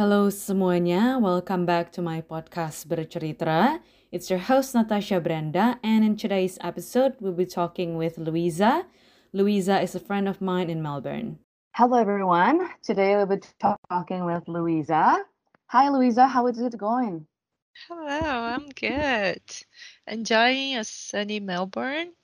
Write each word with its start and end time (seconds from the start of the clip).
Halo 0.00 0.32
semuanya, 0.32 1.20
welcome 1.20 1.66
back 1.68 1.92
to 1.92 2.00
my 2.00 2.24
podcast 2.24 2.88
Bercerita. 2.88 3.84
It's 4.08 4.30
your 4.30 4.38
host 4.38 4.72
Natasha 4.72 5.20
Brenda, 5.20 5.76
and 5.84 6.02
in 6.02 6.16
today's 6.16 6.56
episode, 6.64 7.20
we'll 7.20 7.36
be 7.36 7.44
talking 7.44 8.00
with 8.00 8.16
Louisa. 8.16 8.88
Louisa 9.34 9.76
is 9.84 9.94
a 9.94 10.00
friend 10.00 10.26
of 10.26 10.40
mine 10.40 10.70
in 10.70 10.80
Melbourne. 10.80 11.36
Hello, 11.76 12.00
everyone. 12.00 12.64
Today 12.80 13.14
we'll 13.14 13.28
be 13.28 13.44
talking 13.60 14.24
with 14.24 14.48
Louisa. 14.48 15.20
Hi, 15.66 15.90
Louisa. 15.90 16.26
How 16.26 16.46
is 16.46 16.56
it 16.56 16.78
going? 16.78 17.26
Hello, 17.86 18.24
I'm 18.24 18.72
good. 18.72 19.44
Enjoying 20.08 20.80
a 20.80 20.84
sunny 20.84 21.40
Melbourne, 21.40 22.16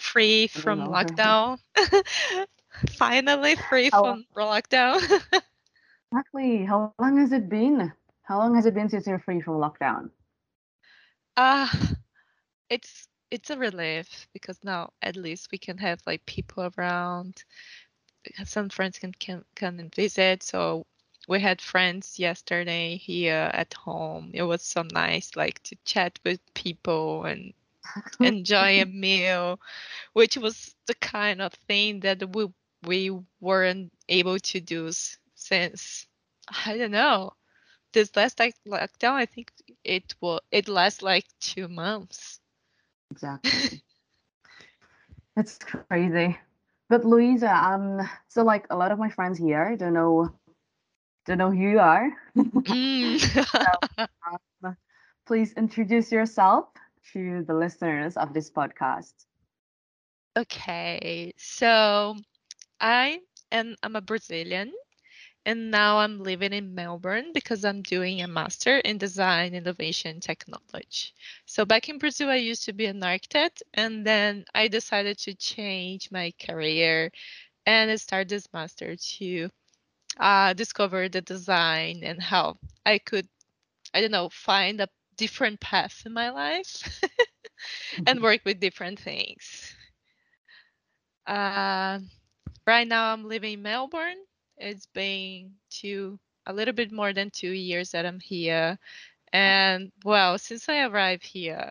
free 0.00 0.46
from 0.46 0.88
Melbourne. 0.88 1.04
lockdown. 1.04 1.58
Finally 2.96 3.56
free 3.68 3.90
How- 3.92 4.00
from 4.00 4.24
lockdown. 4.34 5.04
Exactly. 6.12 6.64
How 6.66 6.94
long 6.98 7.16
has 7.18 7.32
it 7.32 7.48
been? 7.48 7.92
How 8.22 8.38
long 8.38 8.54
has 8.54 8.66
it 8.66 8.74
been 8.74 8.88
since 8.88 9.06
you're 9.06 9.18
free 9.18 9.40
from 9.40 9.54
lockdown? 9.54 10.10
Ah, 11.36 11.94
it's 12.68 13.08
it's 13.30 13.50
a 13.50 13.56
relief 13.58 14.28
because 14.32 14.62
now 14.64 14.92
at 15.02 15.16
least 15.16 15.50
we 15.52 15.58
can 15.58 15.78
have 15.78 16.00
like 16.06 16.24
people 16.26 16.70
around. 16.76 17.44
Some 18.44 18.68
friends 18.68 18.98
can 18.98 19.12
can 19.12 19.44
come 19.54 19.78
and 19.78 19.94
visit. 19.94 20.42
So 20.42 20.86
we 21.28 21.40
had 21.40 21.60
friends 21.60 22.18
yesterday 22.18 22.96
here 22.96 23.50
at 23.54 23.74
home. 23.74 24.30
It 24.34 24.42
was 24.42 24.62
so 24.62 24.82
nice, 24.82 25.36
like 25.36 25.62
to 25.64 25.76
chat 25.84 26.18
with 26.24 26.40
people 26.54 27.24
and 27.24 27.52
enjoy 28.20 28.80
a 28.82 28.86
meal, 28.86 29.60
which 30.14 30.36
was 30.36 30.74
the 30.86 30.94
kind 30.96 31.40
of 31.42 31.52
thing 31.68 32.00
that 32.00 32.34
we 32.34 32.48
we 32.84 33.10
weren't 33.40 33.92
able 34.08 34.38
to 34.38 34.60
do 34.60 34.90
since 35.48 36.06
I 36.66 36.76
don't 36.78 36.92
know 36.92 37.32
this 37.92 38.14
last 38.16 38.38
like 38.38 38.54
lockdown. 38.66 39.14
I 39.14 39.26
think 39.26 39.52
it 39.84 40.14
will 40.20 40.40
it 40.50 40.68
lasts 40.68 41.02
like 41.02 41.26
two 41.40 41.68
months. 41.68 42.40
Exactly. 43.10 43.82
It's 45.36 45.58
crazy. 45.58 46.38
But 46.88 47.04
Louisa, 47.04 47.54
um, 47.54 48.08
so 48.28 48.42
like 48.42 48.66
a 48.70 48.76
lot 48.76 48.92
of 48.92 48.98
my 48.98 49.10
friends 49.10 49.38
here 49.38 49.76
don't 49.76 49.94
know 49.94 50.32
don't 51.26 51.38
know 51.38 51.50
who 51.50 51.56
you 51.70 51.80
are. 51.80 52.10
Mm. 52.66 53.20
Please 55.26 55.52
introduce 55.54 56.10
yourself 56.12 56.68
to 57.12 57.44
the 57.44 57.54
listeners 57.54 58.16
of 58.16 58.32
this 58.34 58.50
podcast. 58.50 59.14
okay, 60.36 61.32
so 61.36 62.16
I 62.80 63.20
am 63.52 63.76
I'm 63.82 63.96
a 63.96 64.02
Brazilian. 64.02 64.72
And 65.48 65.72
now 65.72 65.98
I'm 66.00 66.20
living 66.22 66.52
in 66.52 66.74
Melbourne 66.74 67.32
because 67.32 67.64
I'm 67.64 67.82
doing 67.82 68.20
a 68.20 68.28
master 68.28 68.78
in 68.78 68.98
design, 68.98 69.54
innovation, 69.54 70.20
technology. 70.20 71.14
So 71.46 71.64
back 71.64 71.88
in 71.88 71.98
Brazil, 71.98 72.28
I 72.28 72.36
used 72.36 72.66
to 72.66 72.74
be 72.74 72.86
an 72.86 73.02
architect, 73.02 73.62
and 73.74 74.06
then 74.06 74.44
I 74.54 74.68
decided 74.68 75.18
to 75.20 75.34
change 75.34 76.12
my 76.12 76.34
career 76.38 77.10
and 77.66 78.00
start 78.00 78.28
this 78.28 78.52
master 78.52 78.96
to 78.96 79.50
uh, 80.18 80.52
discover 80.54 81.08
the 81.08 81.22
design 81.22 82.02
and 82.04 82.22
how 82.22 82.58
I 82.86 82.98
could, 82.98 83.28
I 83.94 84.02
don't 84.02 84.12
know, 84.12 84.28
find 84.30 84.80
a 84.80 84.88
different 85.16 85.60
path 85.60 86.02
in 86.06 86.12
my 86.12 86.30
life 86.30 87.00
and 88.06 88.22
work 88.22 88.42
with 88.44 88.60
different 88.60 89.00
things. 89.00 89.74
Uh, 91.26 92.00
right 92.66 92.88
now, 92.88 93.12
I'm 93.12 93.24
living 93.24 93.54
in 93.54 93.62
Melbourne. 93.62 94.27
It's 94.58 94.86
been 94.86 95.54
two, 95.70 96.18
a 96.46 96.52
little 96.52 96.74
bit 96.74 96.92
more 96.92 97.12
than 97.12 97.30
two 97.30 97.50
years 97.52 97.92
that 97.92 98.06
I'm 98.06 98.20
here. 98.20 98.78
And 99.32 99.92
well, 100.04 100.38
since 100.38 100.68
I 100.68 100.84
arrived 100.86 101.26
here, 101.26 101.70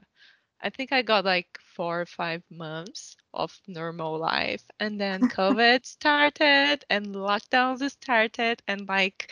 I 0.61 0.69
think 0.69 0.91
I 0.91 1.01
got 1.01 1.25
like 1.25 1.59
four 1.75 2.01
or 2.01 2.05
five 2.05 2.43
months 2.49 3.17
of 3.33 3.57
normal 3.67 4.17
life. 4.19 4.63
And 4.79 4.99
then 4.99 5.25
COVID 5.27 5.85
started 5.85 6.85
and 6.89 7.07
lockdowns 7.15 7.89
started. 7.91 8.61
And 8.67 8.87
like 8.87 9.31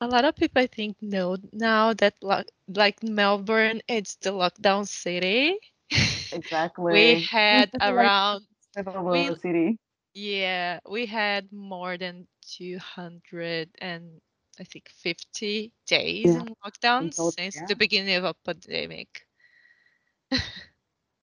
a 0.00 0.06
lot 0.06 0.24
of 0.24 0.36
people, 0.36 0.62
I 0.62 0.66
think, 0.66 0.96
know 1.02 1.36
now 1.52 1.92
that 1.94 2.14
lo- 2.22 2.42
like 2.68 3.02
Melbourne, 3.02 3.82
it's 3.88 4.16
the 4.16 4.30
lockdown 4.32 4.86
city. 4.88 5.58
Exactly. 6.32 6.90
we 6.90 7.14
had 7.14 7.70
like 7.84 8.14
around 8.24 8.46
livable 8.76 9.34
we- 9.34 9.36
city. 9.36 9.78
Yeah, 10.14 10.80
we 10.88 11.06
had 11.06 11.52
more 11.52 11.96
than 11.98 12.26
200 12.42 13.70
and 13.80 14.20
I 14.58 14.64
think 14.64 14.88
50 14.88 15.72
days 15.86 16.34
Yeah, 16.34 16.44
in 16.44 16.54
lockdown 16.64 17.12
total, 17.16 17.34
since 17.34 17.60
yeah. 17.60 17.68
the 17.68 17.74
beginning 17.76 18.16
of 18.16 18.24
a 18.24 18.34
pandemic. 18.34 19.26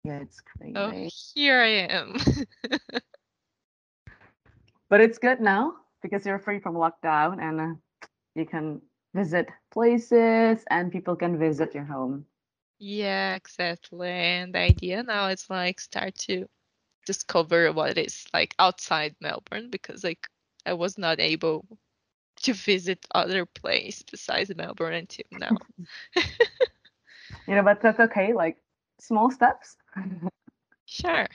Yeah, 0.03 0.19
it's 0.19 0.41
crazy. 0.41 0.75
Oh, 0.75 1.07
here 1.33 1.59
I 1.61 1.87
am. 1.93 2.15
But 4.89 5.01
it's 5.01 5.17
good 5.17 5.39
now 5.41 5.75
because 6.01 6.25
you're 6.25 6.39
free 6.39 6.59
from 6.59 6.75
lockdown 6.75 7.41
and 7.41 7.59
uh, 7.59 7.75
you 8.35 8.45
can 8.45 8.81
visit 9.13 9.49
places 9.71 10.63
and 10.69 10.91
people 10.91 11.15
can 11.15 11.37
visit 11.37 11.73
your 11.73 11.85
home. 11.85 12.25
yeah, 12.79 13.35
exactly. 13.35 14.09
And 14.09 14.53
the 14.53 14.59
idea 14.59 15.03
now 15.03 15.27
is 15.27 15.49
like 15.49 15.79
start 15.79 16.15
to 16.27 16.47
discover 17.09 17.71
what 17.71 17.97
is 17.97 18.27
like 18.35 18.53
outside 18.59 19.15
Melbourne 19.19 19.71
because 19.71 20.03
like 20.03 20.27
I 20.63 20.73
was 20.73 20.95
not 20.95 21.19
able 21.19 21.65
to 22.43 22.53
visit 22.53 23.03
other 23.15 23.47
place 23.47 24.03
besides 24.03 24.55
Melbourne 24.55 24.93
until 24.93 25.25
now. 25.31 25.57
You 27.47 27.55
know, 27.55 27.63
but 27.63 27.81
that's 27.81 27.99
okay. 27.99 28.33
Like 28.33 28.57
small 28.99 29.31
steps. 29.31 29.75
Sure. 30.85 31.27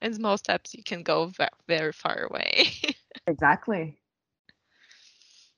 In 0.00 0.14
small 0.14 0.38
steps, 0.38 0.74
you 0.74 0.82
can 0.84 1.02
go 1.02 1.26
ve- 1.26 1.58
very 1.66 1.92
far 1.92 2.28
away. 2.30 2.70
exactly. 3.26 3.98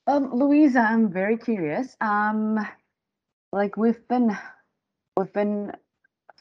Um, 0.07 0.33
Louisa, 0.33 0.79
I'm 0.79 1.11
very 1.11 1.37
curious. 1.37 1.95
Um, 2.01 2.57
like 3.51 3.77
we've 3.77 4.07
been 4.07 4.35
we've 5.15 5.31
been 5.31 5.73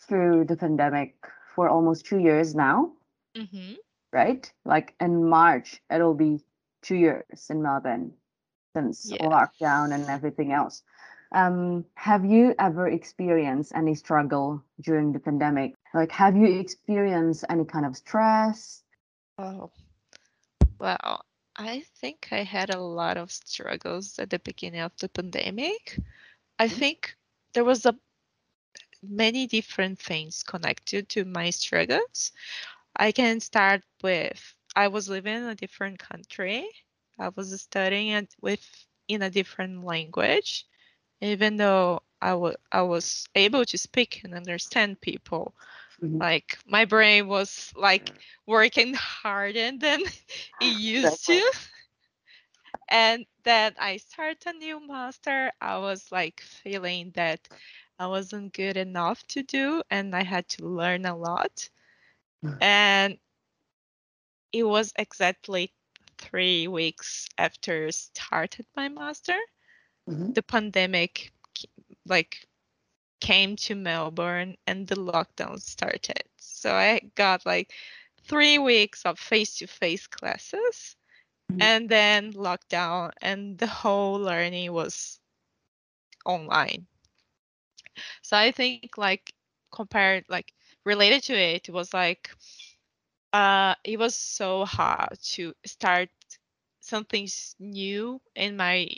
through 0.08 0.46
the 0.46 0.56
pandemic 0.56 1.14
for 1.54 1.68
almost 1.68 2.06
two 2.06 2.18
years 2.18 2.54
now, 2.54 2.93
hmm 3.34 3.74
right? 4.12 4.52
Like 4.64 4.94
in 5.00 5.28
March, 5.28 5.82
it'll 5.90 6.14
be 6.14 6.40
two 6.82 6.96
years 6.96 7.50
in 7.50 7.62
Melbourne 7.62 8.12
since 8.74 9.12
Yes. 9.12 9.20
lockdown 9.20 9.94
and 9.94 10.08
everything 10.08 10.52
else. 10.52 10.82
Um, 11.32 11.84
have 11.96 12.24
you 12.24 12.54
ever 12.58 12.88
experienced 12.88 13.72
any 13.74 13.94
struggle 13.94 14.62
during 14.80 15.12
the 15.12 15.20
pandemic? 15.20 15.74
Like, 15.94 16.12
have 16.12 16.36
you 16.36 16.46
experienced 16.60 17.44
any 17.48 17.64
kind 17.64 17.86
of 17.86 17.96
stress? 17.96 18.82
Oh, 19.38 19.70
well, 20.78 21.24
I 21.56 21.80
think 22.00 22.28
I 22.32 22.42
had 22.44 22.70
a 22.70 22.80
lot 22.80 23.16
of 23.16 23.30
struggles 23.32 24.18
at 24.18 24.30
the 24.30 24.38
beginning 24.38 24.80
of 24.80 24.92
the 24.98 25.08
pandemic. 25.08 25.98
I 26.58 26.68
Mhm. 26.68 26.68
think 26.68 27.16
there 27.54 27.64
was 27.64 27.84
a 27.86 27.96
many 29.02 29.46
different 29.46 29.98
things 29.98 30.42
connected 30.42 31.08
to 31.10 31.24
my 31.24 31.50
struggles. 31.50 32.32
I 32.96 33.12
can 33.12 33.40
start 33.40 33.82
with 34.02 34.54
I 34.76 34.88
was 34.88 35.08
living 35.08 35.34
in 35.36 35.44
a 35.44 35.54
different 35.54 35.98
country. 35.98 36.66
I 37.18 37.28
was 37.28 37.60
studying 37.60 38.08
it 38.08 38.34
with 38.40 38.86
in 39.08 39.22
a 39.22 39.30
different 39.30 39.84
language, 39.84 40.66
even 41.20 41.56
though 41.56 42.02
I 42.20 42.34
wa- 42.34 42.56
I 42.72 42.82
was 42.82 43.26
able 43.34 43.64
to 43.66 43.78
speak 43.78 44.22
and 44.24 44.34
understand 44.34 45.00
people. 45.00 45.54
Mhm. 46.02 46.20
Like 46.20 46.58
my 46.66 46.84
brain 46.84 47.26
was 47.28 47.72
like 47.76 48.12
working 48.46 48.94
harder 49.22 49.72
than 49.78 50.00
it 50.60 50.66
used 50.74 51.26
to. 51.26 51.40
And 52.90 53.26
then 53.44 53.74
I 53.78 53.96
start 53.98 54.44
a 54.46 54.52
new 54.52 54.86
master. 54.86 55.52
I 55.60 55.78
was 55.78 56.10
like 56.12 56.40
feeling 56.40 57.12
that 57.14 57.48
I 57.98 58.06
wasn't 58.06 58.52
good 58.54 58.76
enough 58.76 59.26
to 59.28 59.42
do, 59.42 59.82
and 59.90 60.14
I 60.14 60.22
had 60.24 60.48
to 60.50 60.66
learn 60.66 61.04
a 61.06 61.16
lot. 61.16 61.68
Mm. 62.44 62.58
And 62.60 63.18
it 64.52 64.64
was 64.64 64.92
exactly 64.96 65.72
three 66.18 66.68
weeks 66.68 67.28
after 67.38 67.90
started 67.92 68.66
my 68.76 68.88
master, 68.88 69.38
Mhm. 70.08 70.34
the 70.34 70.42
pandemic 70.42 71.32
like 72.06 72.48
came 73.20 73.56
to 73.56 73.74
Melbourne 73.74 74.56
and 74.66 74.86
the 74.88 74.96
lockdown 74.96 75.60
started. 75.60 76.22
So 76.38 76.72
I 76.74 77.00
got 77.16 77.46
like 77.46 77.72
three 78.24 78.58
weeks 78.58 79.04
of 79.04 79.18
face-to-face 79.18 80.06
classes 80.08 80.96
Mhm. 81.50 81.60
and 81.60 81.88
then 81.88 82.32
lockdown 82.32 83.12
and 83.22 83.58
the 83.58 83.66
whole 83.66 84.18
learning 84.20 84.72
was 84.72 85.20
online. 86.26 86.86
So 88.22 88.36
I 88.36 88.52
think 88.52 88.96
like 88.98 89.34
compared 89.72 90.24
like 90.28 90.54
related 90.84 91.22
to 91.24 91.34
it, 91.34 91.68
it 91.68 91.72
was 91.72 91.92
like 91.94 92.30
uh 93.32 93.74
it 93.84 93.98
was 93.98 94.14
so 94.14 94.64
hard 94.64 95.18
to 95.22 95.52
start 95.66 96.08
something 96.80 97.28
new 97.58 98.20
in 98.36 98.56
my 98.56 98.88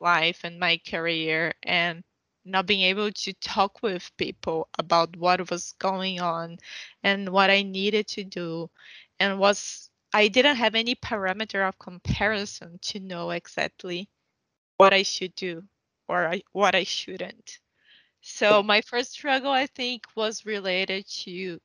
life 0.00 0.40
and 0.44 0.58
my 0.58 0.80
career 0.88 1.52
and 1.62 2.02
not 2.44 2.66
being 2.66 2.82
able 2.82 3.10
to 3.12 3.32
talk 3.34 3.82
with 3.82 4.10
people 4.18 4.68
about 4.78 5.16
what 5.16 5.50
was 5.50 5.72
going 5.78 6.20
on 6.20 6.58
and 7.02 7.28
what 7.30 7.50
I 7.50 7.62
needed 7.62 8.06
to 8.08 8.24
do 8.24 8.70
and 9.20 9.38
was 9.38 9.90
I 10.12 10.28
didn't 10.28 10.56
have 10.56 10.74
any 10.74 10.94
parameter 10.96 11.66
of 11.66 11.78
comparison 11.78 12.78
to 12.82 13.00
know 13.00 13.30
exactly 13.30 14.08
what 14.78 14.92
I 14.94 15.02
should 15.02 15.34
do 15.34 15.64
or 16.08 16.26
I, 16.26 16.42
what 16.52 16.74
I 16.74 16.84
shouldn't. 16.84 17.58
So 18.24 18.64
my 18.64 18.82
first 18.82 19.12
struggle 19.12 19.52
I 19.52 19.66
think 19.66 20.04
was 20.16 20.46
related 20.46 21.06
to 21.24 21.60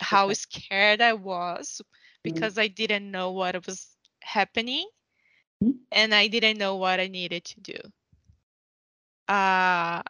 how 0.00 0.32
scared 0.32 1.00
I 1.02 1.14
was 1.14 1.82
Mhm. 2.24 2.24
because 2.24 2.58
I 2.58 2.68
didn't 2.68 3.10
know 3.10 3.32
what 3.32 3.66
was 3.66 3.96
happening 4.22 4.88
Mhm. 5.60 5.78
and 5.92 6.14
I 6.14 6.28
didn't 6.28 6.58
know 6.58 6.76
what 6.76 7.00
I 7.00 7.08
needed 7.08 7.44
to 7.44 7.60
do. 7.60 7.78
Uh 9.28 10.02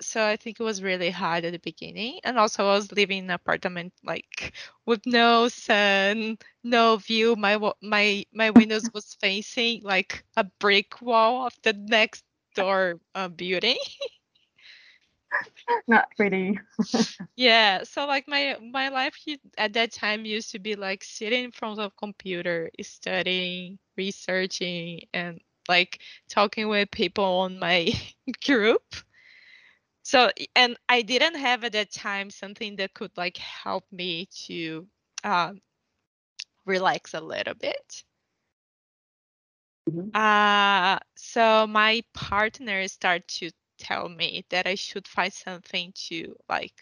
so 0.00 0.24
I 0.26 0.36
think 0.36 0.60
it 0.60 0.64
was 0.64 0.82
really 0.82 1.10
hard 1.10 1.44
at 1.44 1.52
the 1.52 1.58
beginning. 1.58 2.20
And 2.24 2.38
also 2.38 2.64
I 2.66 2.72
was 2.74 2.92
living 2.92 3.18
in 3.18 3.24
an 3.24 3.30
apartment 3.30 3.94
like 4.04 4.52
with 4.86 5.06
no 5.06 5.48
sun, 5.48 6.38
no 6.64 6.96
view. 6.96 7.36
My 7.36 7.58
my 7.82 8.24
my 8.32 8.50
windows 8.50 8.90
was 8.94 9.14
facing 9.20 9.82
like 9.82 10.24
a 10.36 10.44
brick 10.44 11.00
wall 11.02 11.46
of 11.46 11.54
the 11.62 11.72
next 11.74 12.24
door 12.54 13.00
uh, 13.14 13.28
building. 13.28 13.78
Not 15.86 16.08
pretty. 16.16 16.58
Yeah, 17.36 17.84
so 17.84 18.06
like 18.06 18.26
my 18.28 18.56
my 18.60 18.88
life 18.88 19.16
at 19.56 19.72
that 19.74 19.92
time 19.92 20.24
used 20.24 20.50
to 20.52 20.58
be 20.58 20.74
like 20.74 21.04
sitting 21.04 21.44
in 21.44 21.52
front 21.52 21.78
of 21.78 21.96
computer, 21.96 22.70
studying, 22.80 23.78
researching, 23.96 25.02
and 25.14 25.40
like 25.68 26.00
talking 26.28 26.68
with 26.68 26.90
people 26.90 27.24
on 27.24 27.58
my 27.58 27.92
group. 28.46 28.82
So 30.02 30.30
and 30.56 30.76
I 30.88 31.02
didn't 31.02 31.36
have 31.36 31.64
at 31.64 31.72
that 31.72 31.92
time 31.92 32.30
something 32.30 32.76
that 32.76 32.94
could 32.94 33.16
like 33.16 33.36
help 33.36 33.84
me 33.92 34.26
to 34.46 34.88
um, 35.24 35.60
relax 36.66 37.14
a 37.14 37.20
little 37.20 37.54
bit. 37.54 38.04
Mhm. 39.86 40.10
Uh, 40.14 40.98
so 41.16 41.66
my 41.66 42.02
partner 42.14 42.86
started 42.88 43.26
to 43.28 43.50
tell 43.78 44.08
me 44.08 44.44
that 44.50 44.66
I 44.66 44.74
should 44.74 45.08
find 45.08 45.32
something 45.32 45.92
to 46.08 46.36
like 46.48 46.74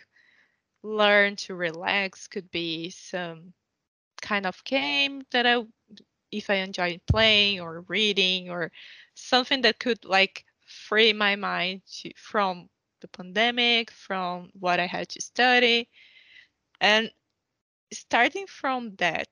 learn 0.83 1.37
to 1.37 1.55
relax. 1.55 2.27
Could 2.27 2.51
be 2.51 2.91
some 2.91 3.53
kind 4.23 4.47
of 4.47 4.63
game 4.65 5.23
that 5.31 5.47
I, 5.47 5.65
if 6.33 6.51
I 6.51 6.55
enjoy 6.57 7.01
playing 7.07 7.61
or 7.61 7.83
reading 7.83 8.51
or 8.51 8.73
something 9.15 9.63
that 9.63 9.79
could 9.79 10.05
like 10.05 10.45
free 10.67 11.13
my 11.13 11.37
mind 11.37 11.83
to, 12.01 12.13
from 12.17 12.69
the 13.01 13.09
pandemic, 13.09 13.91
from 13.91 14.51
what 14.59 14.81
I 14.81 14.87
had 14.87 15.09
to 15.11 15.21
study. 15.21 15.89
And 16.81 17.11
starting 17.93 18.47
from 18.47 18.97
that 18.97 19.29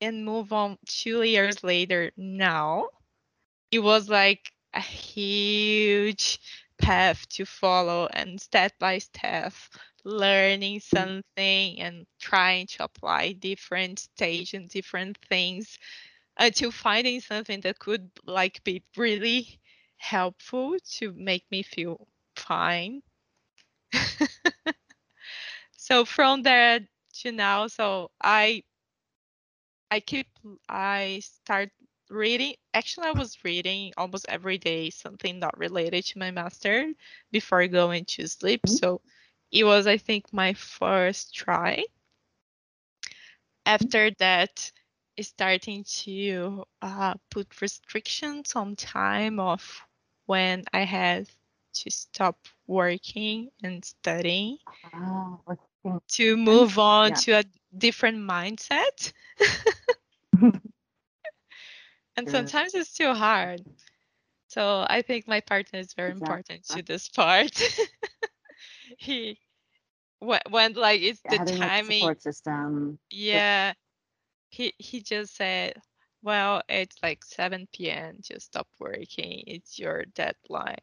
and 0.00 0.24
move 0.24 0.52
on 0.52 0.78
two 0.86 1.22
years 1.22 1.64
later 1.64 2.10
now, 2.16 2.88
it 3.70 3.78
was 3.78 4.08
like 4.08 4.52
a 4.76 4.80
huge 4.82 6.40
path 6.78 7.28
to 7.30 7.46
follow 7.46 8.08
and 8.12 8.40
step 8.40 8.72
by 8.78 8.98
step 8.98 9.54
learning 10.04 10.80
something 10.80 11.80
and 11.80 12.06
trying 12.20 12.66
to 12.68 12.84
apply 12.84 13.32
different 13.32 13.98
stage 14.00 14.54
and 14.54 14.68
different 14.70 15.18
things 15.28 15.78
uh, 16.38 16.44
until 16.46 16.70
finding 16.72 17.20
something 17.20 17.60
that 17.62 17.78
could 17.78 18.10
like 18.26 18.62
be 18.64 18.82
really 18.96 19.60
helpful 19.98 20.76
to 20.98 21.12
make 21.16 21.44
me 21.50 21.62
feel 21.62 22.08
fine. 22.36 23.02
So 25.76 26.04
from 26.04 26.42
there 26.42 26.80
to 27.22 27.32
now 27.32 27.68
so 27.68 28.10
i 28.20 28.64
i 29.90 30.00
keep 30.00 30.28
i 30.68 31.20
start 31.22 31.70
reading 32.10 32.54
actually 32.74 33.06
i 33.06 33.12
was 33.12 33.36
reading 33.44 33.92
almost 33.96 34.26
every 34.28 34.58
day 34.58 34.90
something 34.90 35.38
not 35.38 35.56
related 35.58 36.04
to 36.04 36.18
my 36.18 36.30
master 36.30 36.92
before 37.30 37.66
going 37.68 38.04
to 38.04 38.26
sleep 38.26 38.66
Mhm. 38.66 38.68
so 38.68 39.00
it 39.52 39.64
was 39.64 39.86
i 39.86 39.96
think 39.96 40.32
my 40.32 40.52
first 40.54 41.34
try 41.34 41.84
after 43.66 44.10
that 44.18 44.70
starting 45.20 45.84
to 45.84 46.64
uh, 46.82 47.14
put 47.30 47.60
restrictions 47.60 48.54
on 48.56 48.74
time 48.76 49.38
of 49.38 49.82
when 50.26 50.64
i 50.72 50.80
had 50.80 51.26
to 51.72 51.90
stop 51.90 52.46
working 52.66 53.50
and 53.62 53.84
studying 53.84 54.58
okay. 55.48 55.98
to 56.08 56.36
move 56.36 56.78
on 56.78 57.12
Yeah. 57.12 57.14
to 57.14 57.32
a 57.32 57.44
different 57.76 58.18
mindset 58.18 59.12
and 62.16 62.28
sometimes 62.28 62.74
it's 62.74 62.92
too 62.94 63.12
hard. 63.14 63.62
So 64.48 64.84
i 64.88 65.02
think 65.02 65.26
my 65.28 65.40
partner 65.40 65.78
is 65.80 65.94
very 65.94 66.12
important 66.12 66.64
to 66.68 66.82
this 66.82 67.08
part. 67.08 67.60
He 68.98 69.38
when, 70.20 70.40
when 70.50 70.72
like 70.74 71.00
it's 71.02 71.22
Yeah, 71.24 71.34
the 71.38 71.38
having 71.38 71.58
like 71.58 71.76
a 71.76 71.82
timing 71.82 72.16
support 72.22 72.22
system. 72.22 72.98
yeah. 73.10 73.74
He 74.50 74.74
he 74.78 75.00
just 75.02 75.34
said 75.36 75.74
well 76.22 76.62
it's 76.68 76.96
like 77.02 77.24
7 77.24 77.68
p.m 77.72 78.18
just 78.22 78.46
stop 78.46 78.68
working. 78.78 79.44
It's 79.46 79.78
your 79.78 80.04
deadline. 80.14 80.76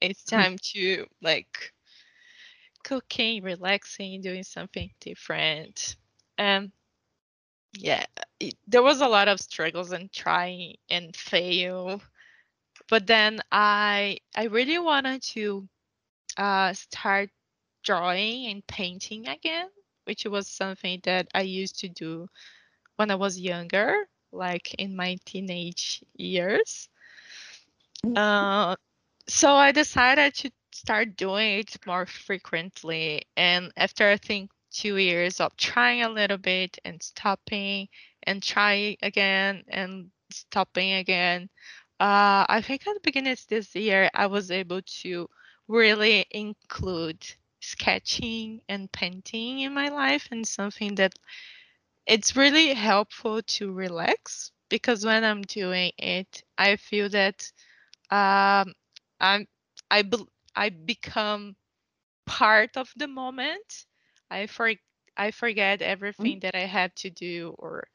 It's 0.00 0.24
time 0.24 0.56
to 0.74 1.06
like 1.22 1.72
cooking 2.84 3.42
relaxing 3.42 4.20
doing 4.20 4.42
something 4.42 4.90
different. 5.00 5.96
Um 6.38 6.72
yeah 7.78 8.04
it, 8.40 8.54
there 8.66 8.82
was 8.82 9.00
a 9.00 9.08
lot 9.08 9.28
of 9.28 9.40
struggles 9.40 9.92
and 9.92 10.12
trying 10.12 10.74
and 10.90 11.14
fail 11.16 12.00
but 12.88 13.06
then 13.06 13.40
i 13.52 14.18
i 14.36 14.44
really 14.44 14.78
wanted 14.78 15.22
to 15.22 15.66
uh 16.36 16.72
start 16.72 17.30
drawing 17.84 18.46
and 18.46 18.66
painting 18.66 19.28
again 19.28 19.68
which 20.04 20.24
was 20.26 20.48
something 20.48 21.00
that 21.04 21.28
i 21.34 21.42
used 21.42 21.78
to 21.78 21.88
do 21.88 22.26
when 22.96 23.10
i 23.10 23.14
was 23.14 23.40
younger 23.40 23.94
like 24.32 24.74
in 24.74 24.94
my 24.94 25.16
teenage 25.24 26.04
years. 26.14 26.88
Uh 28.14 28.76
so 29.26 29.52
i 29.52 29.72
decided 29.72 30.34
to 30.34 30.50
start 30.72 31.16
doing 31.16 31.60
it 31.60 31.76
more 31.86 32.06
frequently 32.06 33.22
and 33.36 33.72
after 33.76 34.08
i 34.08 34.16
think 34.16 34.50
two 34.78 34.96
years 34.96 35.40
of 35.40 35.56
trying 35.56 36.02
a 36.02 36.08
little 36.08 36.38
bit 36.38 36.78
and 36.84 37.02
stopping 37.02 37.88
and 38.24 38.42
trying 38.42 38.96
again 39.02 39.64
and 39.68 40.10
stopping 40.30 40.94
again 40.94 41.48
uh, 42.00 42.44
i 42.48 42.60
think 42.62 42.86
at 42.86 42.94
the 42.94 43.00
beginning 43.02 43.32
of 43.32 43.46
this 43.48 43.74
year 43.74 44.10
i 44.14 44.26
was 44.26 44.50
able 44.50 44.82
to 44.82 45.28
really 45.68 46.26
include 46.30 47.24
sketching 47.60 48.60
and 48.68 48.92
painting 48.92 49.60
in 49.60 49.74
my 49.74 49.88
life 49.88 50.28
and 50.30 50.46
something 50.46 50.94
that 50.96 51.14
it's 52.06 52.36
really 52.36 52.74
helpful 52.74 53.42
to 53.42 53.72
relax 53.72 54.52
because 54.70 55.04
when 55.04 55.24
i'm 55.24 55.42
doing 55.42 55.92
it 55.98 56.42
i 56.58 56.76
feel 56.76 57.08
that 57.10 57.50
um, 58.10 58.74
I'm 59.20 59.46
I 59.90 60.02
bel 60.02 60.28
I 60.56 60.70
become 60.70 61.56
part 62.26 62.76
of 62.76 62.92
the 62.96 63.08
moment. 63.08 63.86
I 64.30 64.46
for 64.46 64.72
I 65.16 65.30
forget 65.30 65.82
mm-hmm. 66.20 66.30
everything 66.30 66.40
that 66.40 66.54
I 66.54 66.66
have 66.66 66.94
to 66.96 67.10
do 67.10 67.54
or 67.58 67.88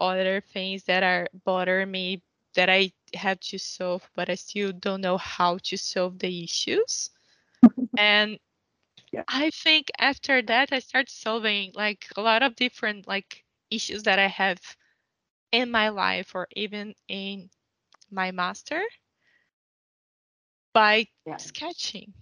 other 0.00 0.40
things 0.40 0.84
that 0.84 1.02
are 1.02 1.28
bother 1.44 1.84
me 1.86 2.22
that 2.54 2.68
I 2.68 2.92
have 3.14 3.40
to 3.40 3.58
solve, 3.58 4.08
but 4.14 4.28
I 4.30 4.34
still 4.34 4.72
don't 4.72 5.00
know 5.02 5.16
how 5.18 5.58
to 5.64 5.76
solve 5.76 6.18
the 6.18 6.44
issues. 6.44 7.10
And 7.96 8.38
Yeah. 9.12 9.24
I 9.28 9.50
think 9.50 9.90
after 9.98 10.42
that 10.42 10.72
I 10.72 10.78
start 10.80 11.08
solving 11.10 11.72
like 11.74 12.06
a 12.16 12.22
lot 12.22 12.42
of 12.42 12.56
different 12.56 13.06
like 13.06 13.44
issues 13.70 14.02
that 14.04 14.18
I 14.18 14.28
have 14.28 14.60
in 15.52 15.70
my 15.70 15.88
life 15.88 16.34
or 16.34 16.48
even 16.54 16.94
in 17.08 17.50
my 18.10 18.30
master 18.32 18.82
by 20.72 21.06
Yeah. 21.26 21.38
sketching. 21.38 22.12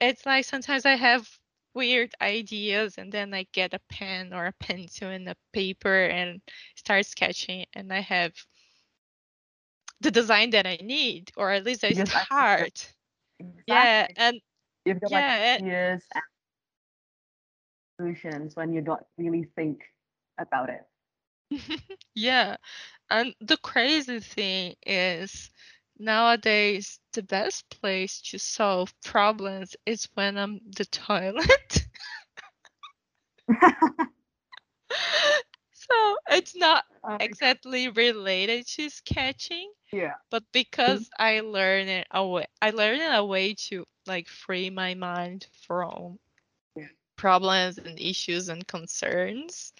it's 0.00 0.26
like 0.26 0.44
sometimes 0.44 0.84
I 0.86 0.94
have 0.96 1.38
weird 1.74 2.14
ideas 2.20 2.98
and 2.98 3.12
then 3.12 3.34
I 3.34 3.46
get 3.52 3.74
a 3.74 3.80
pen 3.88 4.32
or 4.32 4.46
a 4.46 4.52
pencil 4.52 5.08
and 5.08 5.28
a 5.28 5.36
paper 5.52 6.04
and 6.04 6.40
start 6.76 7.06
sketching 7.06 7.66
and 7.74 7.92
I 7.92 8.00
have 8.00 8.32
the 10.00 10.10
design 10.10 10.50
that 10.50 10.66
I 10.66 10.76
need 10.82 11.30
or 11.36 11.50
at 11.50 11.64
least 11.64 11.84
I 11.84 11.92
I- 11.94 12.26
start. 12.28 12.94
Yeah, 13.66 14.06
and 14.16 14.40
You've 14.84 15.00
got 15.00 15.10
yeah, 15.10 15.12
like 15.12 15.26
ideas 15.58 16.02
and 16.14 16.22
solutions 17.98 18.56
when 18.56 18.72
you 18.72 18.80
don't 18.80 19.04
really 19.18 19.44
think 19.56 19.80
about 20.38 20.70
it. 20.70 20.82
yeah. 22.14 22.56
And 23.10 23.34
the 23.40 23.56
crazy 23.58 24.20
thing 24.20 24.74
is 24.86 25.50
nowadays 26.00 27.00
the 27.12 27.22
best 27.22 27.68
place 27.70 28.20
to 28.22 28.38
solve 28.38 28.94
problems 29.02 29.76
is 29.86 30.08
when 30.14 30.38
I'm 30.38 30.60
the 30.76 30.86
toilet. 30.86 31.88
so 35.72 36.16
it's 36.30 36.56
not 36.56 36.84
Um, 37.04 37.20
exactly 37.20 37.88
related 37.88 38.66
to 38.66 38.90
sketching, 38.90 39.72
yeah. 39.92 40.14
but 40.30 40.42
because 40.52 41.10
I 41.18 41.40
learned 41.40 41.90
it 41.90 42.06
a 42.10 42.26
way, 42.26 42.46
I 42.62 42.70
learned 42.70 43.02
a 43.02 43.24
way 43.24 43.54
to 43.68 43.84
like 44.06 44.28
free 44.28 44.70
my 44.70 44.94
mind 44.94 45.46
from 45.66 46.18
Yeah. 46.76 46.88
problems 47.16 47.78
and 47.78 47.98
issues 48.00 48.48
and 48.48 48.66
concerns. 48.66 49.72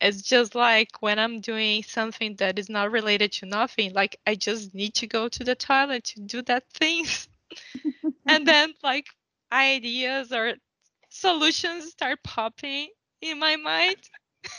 It's 0.00 0.22
just 0.22 0.54
like 0.54 0.88
when 1.00 1.18
I'm 1.18 1.40
doing 1.40 1.82
something 1.82 2.36
that 2.36 2.58
is 2.58 2.70
not 2.70 2.90
related 2.90 3.32
to 3.32 3.46
nothing, 3.46 3.92
like 3.92 4.18
I 4.26 4.34
just 4.34 4.74
need 4.74 4.94
to 4.94 5.06
go 5.06 5.28
to 5.28 5.44
the 5.44 5.54
toilet 5.54 6.04
to 6.04 6.20
do 6.20 6.42
that 6.42 6.64
thing. 6.72 7.04
and 8.28 8.46
then 8.46 8.72
like 8.82 9.06
ideas 9.52 10.32
or 10.32 10.54
solutions 11.10 11.90
start 11.90 12.22
popping 12.22 12.88
in 13.20 13.38
my 13.38 13.56
mind. 13.56 13.96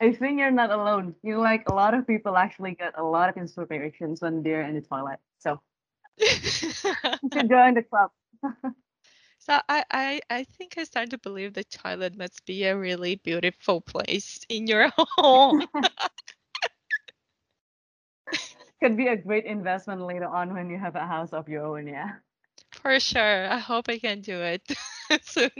I 0.00 0.12
think 0.12 0.38
you're 0.38 0.50
not 0.50 0.70
alone. 0.70 1.14
You 1.22 1.38
like 1.38 1.68
a 1.68 1.74
lot 1.74 1.94
of 1.94 2.06
people 2.06 2.36
actually 2.36 2.74
get 2.74 2.98
a 2.98 3.02
lot 3.02 3.28
of 3.28 3.36
inspirations 3.36 4.20
when 4.20 4.42
they're 4.42 4.62
in 4.62 4.74
the 4.74 4.80
toilet. 4.80 5.18
So 5.38 5.60
you 6.18 6.28
should 6.28 7.48
join 7.48 7.74
the 7.74 7.82
club. 7.82 8.10
So 9.46 9.60
I, 9.68 9.84
I 9.92 10.20
I 10.30 10.44
think 10.44 10.76
I 10.78 10.84
start 10.84 11.10
to 11.10 11.18
believe 11.18 11.54
that 11.54 11.70
toilet 11.70 12.16
must 12.16 12.44
be 12.46 12.64
a 12.64 12.76
really 12.76 13.16
beautiful 13.16 13.80
place 13.80 14.44
in 14.48 14.66
your 14.66 14.90
home. 14.96 15.66
Could 18.82 18.96
be 18.96 19.08
a 19.08 19.16
great 19.16 19.44
investment 19.46 20.02
later 20.02 20.26
on 20.26 20.54
when 20.54 20.70
you 20.70 20.78
have 20.78 20.96
a 20.96 21.06
house 21.06 21.32
of 21.32 21.48
your 21.48 21.64
own, 21.66 21.86
yeah. 21.86 22.16
For 22.72 22.98
sure. 23.00 23.46
I 23.48 23.58
hope 23.58 23.88
I 23.88 23.98
can 23.98 24.20
do 24.20 24.40
it 24.42 24.62
soon. 25.22 25.50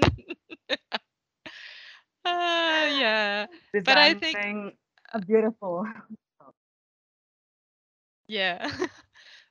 uh, 2.25 2.87
yeah. 2.91 3.47
But 3.85 3.99
I 3.99 4.15
think- 4.15 4.77
a 5.13 5.21
beautiful 5.21 5.87
Yeah. 8.29 8.71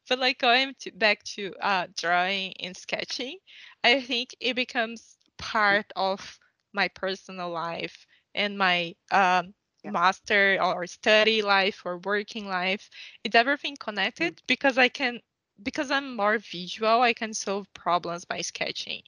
But 0.09 0.19
like 0.19 0.39
going 0.39 0.75
to 0.81 0.91
back 0.91 1.23
to 1.35 1.53
uh 1.61 1.87
drawing 1.97 2.53
and 2.61 2.75
sketching, 2.75 3.37
I 3.85 4.01
think 4.01 4.35
it 4.41 4.55
becomes 4.55 5.17
part 5.37 5.91
of 5.95 6.39
my 6.73 6.89
personal 6.89 7.49
life 7.51 8.05
and 8.35 8.57
my 8.57 8.95
um 9.11 9.53
Yeah. 9.83 9.91
master 9.91 10.57
or 10.61 10.87
study 10.87 11.41
life 11.41 11.83
or 11.85 11.97
working 11.99 12.47
life. 12.47 12.89
It's 13.23 13.35
everything 13.35 13.77
connected 13.77 14.41
because 14.47 14.77
I 14.77 14.89
can 14.89 15.21
because 15.63 15.91
I'm 15.91 16.15
more 16.15 16.37
visual, 16.39 17.01
I 17.01 17.13
can 17.13 17.33
solve 17.33 17.73
problems 17.73 18.25
by 18.25 18.41
sketching. 18.41 19.03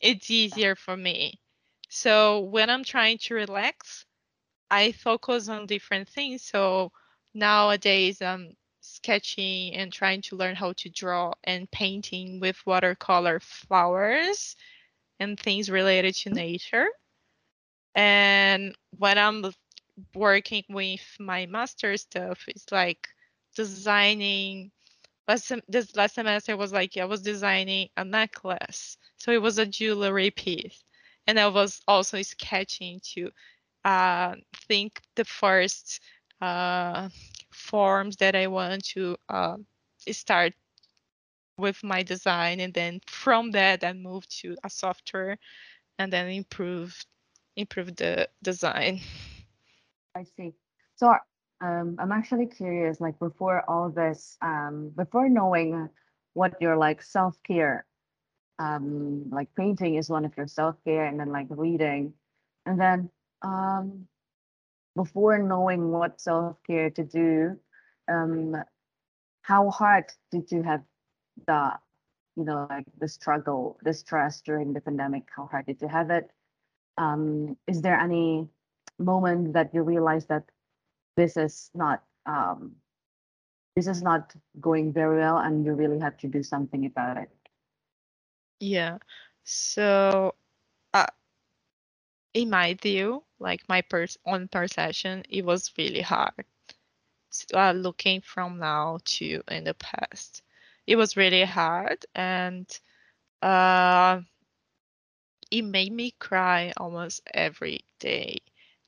It's 0.00 0.30
easier 0.30 0.76
for 0.76 0.96
me. 0.96 1.40
So 1.88 2.40
when 2.40 2.70
I'm 2.70 2.84
trying 2.84 3.18
to 3.18 3.34
relax, 3.34 4.06
I 4.70 4.92
focus 4.92 5.48
on 5.48 5.66
different 5.66 6.08
things. 6.08 6.42
So 6.42 6.92
nowadays 7.34 8.22
I'm 8.22 8.56
sketching 8.92 9.74
and 9.74 9.92
trying 9.92 10.22
to 10.22 10.36
learn 10.36 10.54
how 10.54 10.72
to 10.74 10.88
draw 10.90 11.32
and 11.44 11.70
painting 11.70 12.40
with 12.40 12.64
watercolor 12.66 13.40
flowers 13.40 14.56
and 15.20 15.38
things 15.38 15.70
related 15.70 16.14
to 16.14 16.30
nature. 16.30 16.88
And 17.94 18.74
when 18.98 19.18
I'm 19.18 19.44
working 20.14 20.64
with 20.68 21.04
my 21.18 21.46
master 21.46 21.96
stuff, 21.96 22.44
it's 22.48 22.70
like 22.72 23.08
designing. 23.54 24.70
Last 25.28 25.52
this 25.68 25.94
last 25.94 26.16
semester 26.16 26.56
was 26.56 26.72
like 26.72 26.96
I 26.96 27.04
was 27.04 27.22
designing 27.22 27.88
a 27.96 28.04
necklace, 28.04 28.98
so 29.16 29.30
it 29.30 29.40
was 29.40 29.58
a 29.58 29.66
jewelry 29.66 30.30
piece, 30.30 30.82
and 31.28 31.38
I 31.38 31.46
was 31.46 31.80
also 31.86 32.20
sketching 32.22 33.00
to 33.14 33.30
uh, 33.84 34.34
think 34.68 35.00
the 35.14 35.24
first 35.24 36.00
uh, 36.40 37.08
forms 37.52 38.16
that 38.16 38.34
I 38.34 38.46
want 38.46 38.84
to 38.94 39.16
uh, 39.28 39.56
start 40.10 40.54
with 41.58 41.82
my 41.84 42.02
design, 42.02 42.60
and 42.60 42.72
then 42.74 43.00
from 43.06 43.52
that 43.52 43.84
I 43.84 43.92
move 43.92 44.26
to 44.40 44.56
a 44.64 44.70
software, 44.70 45.38
and 45.98 46.12
then 46.12 46.28
improve 46.28 46.96
improve 47.56 47.94
the 47.96 48.28
design. 48.42 49.00
I 50.14 50.24
see. 50.24 50.52
So 50.96 51.14
um, 51.60 51.96
I'm 51.98 52.12
actually 52.12 52.46
curious, 52.46 53.00
like 53.00 53.18
before 53.18 53.64
all 53.68 53.90
this, 53.90 54.36
um, 54.42 54.90
before 54.96 55.28
knowing 55.28 55.88
what 56.34 56.60
your 56.60 56.76
like 56.76 57.02
self-care, 57.02 57.86
um, 58.58 59.30
like 59.30 59.54
painting 59.54 59.96
is 59.96 60.10
one 60.10 60.24
of 60.24 60.36
your 60.36 60.48
self-care, 60.48 61.06
and 61.06 61.20
then 61.20 61.30
like 61.32 61.46
reading, 61.50 62.14
and 62.66 62.80
then 62.80 63.10
um, 63.42 64.06
before 64.94 65.38
knowing 65.38 65.90
what 65.90 66.20
self-care 66.20 66.90
to 66.90 67.04
do, 67.04 67.58
um, 68.08 68.56
how 69.42 69.70
hard 69.70 70.04
did 70.30 70.50
you 70.52 70.62
have 70.62 70.82
the, 71.46 71.72
you 72.36 72.44
know, 72.44 72.66
like 72.70 72.86
the 72.98 73.08
struggle, 73.08 73.78
the 73.82 73.92
stress 73.94 74.40
during 74.42 74.72
the 74.72 74.80
pandemic? 74.80 75.24
How 75.34 75.46
hard 75.46 75.66
did 75.66 75.80
you 75.80 75.88
have 75.88 76.10
it? 76.10 76.30
Um, 76.98 77.56
is 77.66 77.82
there 77.82 77.98
any 77.98 78.48
moment 78.98 79.54
that 79.54 79.74
you 79.74 79.82
realize 79.82 80.26
that 80.26 80.44
this 81.16 81.36
is 81.36 81.70
not 81.74 82.02
um, 82.26 82.76
this 83.76 83.86
is 83.86 84.02
not 84.02 84.34
going 84.60 84.92
very 84.92 85.18
well 85.18 85.38
and 85.38 85.64
you 85.64 85.72
really 85.72 85.98
have 85.98 86.16
to 86.18 86.28
do 86.28 86.42
something 86.42 86.86
about 86.86 87.16
it 87.16 87.30
Yeah. 88.60 88.98
So, 89.44 90.34
uh, 90.94 91.06
in 92.34 92.50
my 92.50 92.74
view, 92.74 93.24
like 93.42 93.68
my 93.68 93.82
pers- 93.82 94.18
own 94.26 94.48
perception, 94.48 95.24
it 95.30 95.44
was 95.44 95.72
really 95.78 96.02
hard. 96.02 96.46
s- 97.32 97.46
Uh, 97.54 97.72
looking 97.72 98.20
from 98.22 98.58
now 98.58 98.98
to 99.04 99.42
in 99.48 99.64
the 99.64 99.74
past, 99.74 100.42
it 100.86 100.96
was 100.96 101.16
really 101.16 101.44
hard, 101.44 102.06
and 102.14 102.66
uh, 103.42 104.20
it 105.50 105.62
made 105.62 105.92
me 105.92 106.10
cry 106.18 106.72
almost 106.76 107.22
every 107.34 107.84
day. 108.00 108.42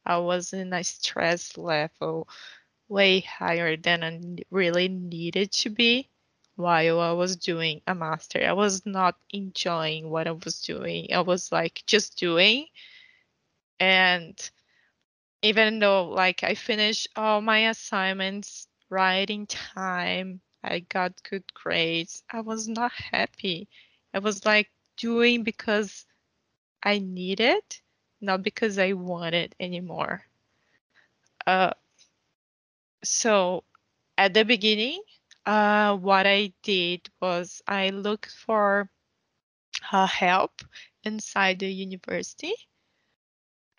I 0.06 0.18
was 0.18 0.52
in 0.52 0.72
a 0.72 0.84
stress 0.84 1.56
level 1.58 2.28
way 2.88 3.20
higher 3.20 3.76
than 3.76 4.02
I 4.04 4.20
really 4.50 4.88
needed 4.88 5.52
to 5.52 5.70
be 5.70 6.10
while 6.56 7.00
I 7.00 7.12
was 7.12 7.36
doing 7.36 7.82
a 7.86 7.94
master. 7.94 8.40
I 8.46 8.52
was 8.52 8.86
not 8.86 9.16
enjoying 9.32 10.10
what 10.10 10.26
I 10.28 10.32
was 10.32 10.60
doing. 10.62 11.12
I 11.12 11.20
was 11.20 11.52
like 11.52 11.82
just 11.86 12.18
doing. 12.18 12.66
And 13.80 14.38
even 15.42 15.78
though 15.78 16.08
like 16.08 16.42
I 16.42 16.54
finished 16.54 17.08
all 17.16 17.40
my 17.40 17.68
assignments 17.70 18.66
right 18.90 19.28
in 19.28 19.46
time, 19.46 20.40
I 20.62 20.80
got 20.80 21.22
good 21.28 21.44
grades, 21.52 22.22
I 22.30 22.40
was 22.40 22.68
not 22.68 22.92
happy. 22.92 23.68
I 24.14 24.20
was 24.20 24.44
like 24.46 24.70
doing 24.96 25.42
because 25.42 26.06
I 26.82 26.98
need 26.98 27.40
it, 27.40 27.82
not 28.20 28.42
because 28.42 28.78
I 28.78 28.92
want 28.92 29.34
it 29.34 29.54
anymore. 29.60 30.24
Uh, 31.46 31.72
so 33.04 33.64
at 34.16 34.32
the 34.34 34.44
beginning, 34.44 35.02
uh, 35.46 35.96
what 35.96 36.26
I 36.26 36.52
did 36.62 37.08
was 37.20 37.60
I 37.66 37.90
looked 37.90 38.30
for 38.32 38.88
uh, 39.92 40.06
help 40.06 40.62
inside 41.04 41.58
the 41.58 41.70
university 41.72 42.54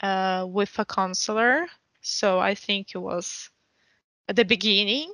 uh, 0.02 0.46
with 0.50 0.78
a 0.80 0.86
counselor. 0.86 1.68
So 2.02 2.40
I 2.40 2.56
think 2.56 2.96
it 2.96 3.00
was 3.00 3.50
at 4.28 4.36
the 4.36 4.46
beginning. 4.46 5.14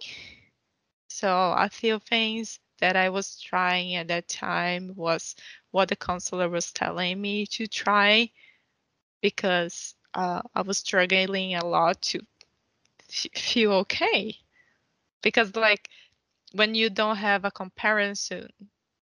So 1.09 1.53
a 1.53 1.69
few 1.69 1.99
things 1.99 2.59
that 2.79 2.95
I 2.95 3.09
was 3.09 3.39
trying 3.39 3.95
at 3.95 4.07
that 4.07 4.27
time 4.27 4.93
was 4.95 5.35
what 5.71 5.89
the 5.89 5.95
counselor 5.95 6.49
was 6.49 6.71
telling 6.71 7.21
me 7.21 7.45
to 7.47 7.67
try 7.67 8.31
because 9.21 9.95
uh, 10.13 10.41
I 10.53 10.61
was 10.61 10.79
struggling 10.79 11.55
a 11.55 11.65
lot 11.65 12.01
to 12.03 12.21
feel 13.09 13.73
okay. 13.73 14.35
Because 15.21 15.55
like 15.55 15.89
when 16.53 16.75
you 16.75 16.89
don't 16.89 17.17
have 17.17 17.45
a 17.45 17.51
comparison 17.51 18.49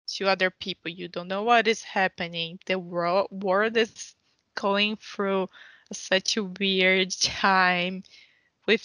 to 0.08 0.28
other 0.28 0.50
people, 0.52 0.92
you 0.92 1.08
don't 1.08 1.28
know 1.28 1.44
what 1.44 1.68
is 1.68 1.84
happening. 1.84 2.60
The 2.66 2.80
world 2.80 3.28
world 3.32 3.78
is 3.78 4.16
going 4.56 4.98
through 4.98 5.50
such 5.94 6.38
a 6.38 6.44
weird 6.44 7.12
time 7.20 8.04
with 8.68 8.84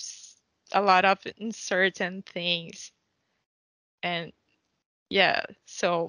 a 0.72 0.80
lot 0.80 1.04
of 1.04 1.18
uncertain 1.38 2.22
things. 2.22 2.92
And 4.02 4.32
yeah, 5.08 5.44
so 5.64 6.08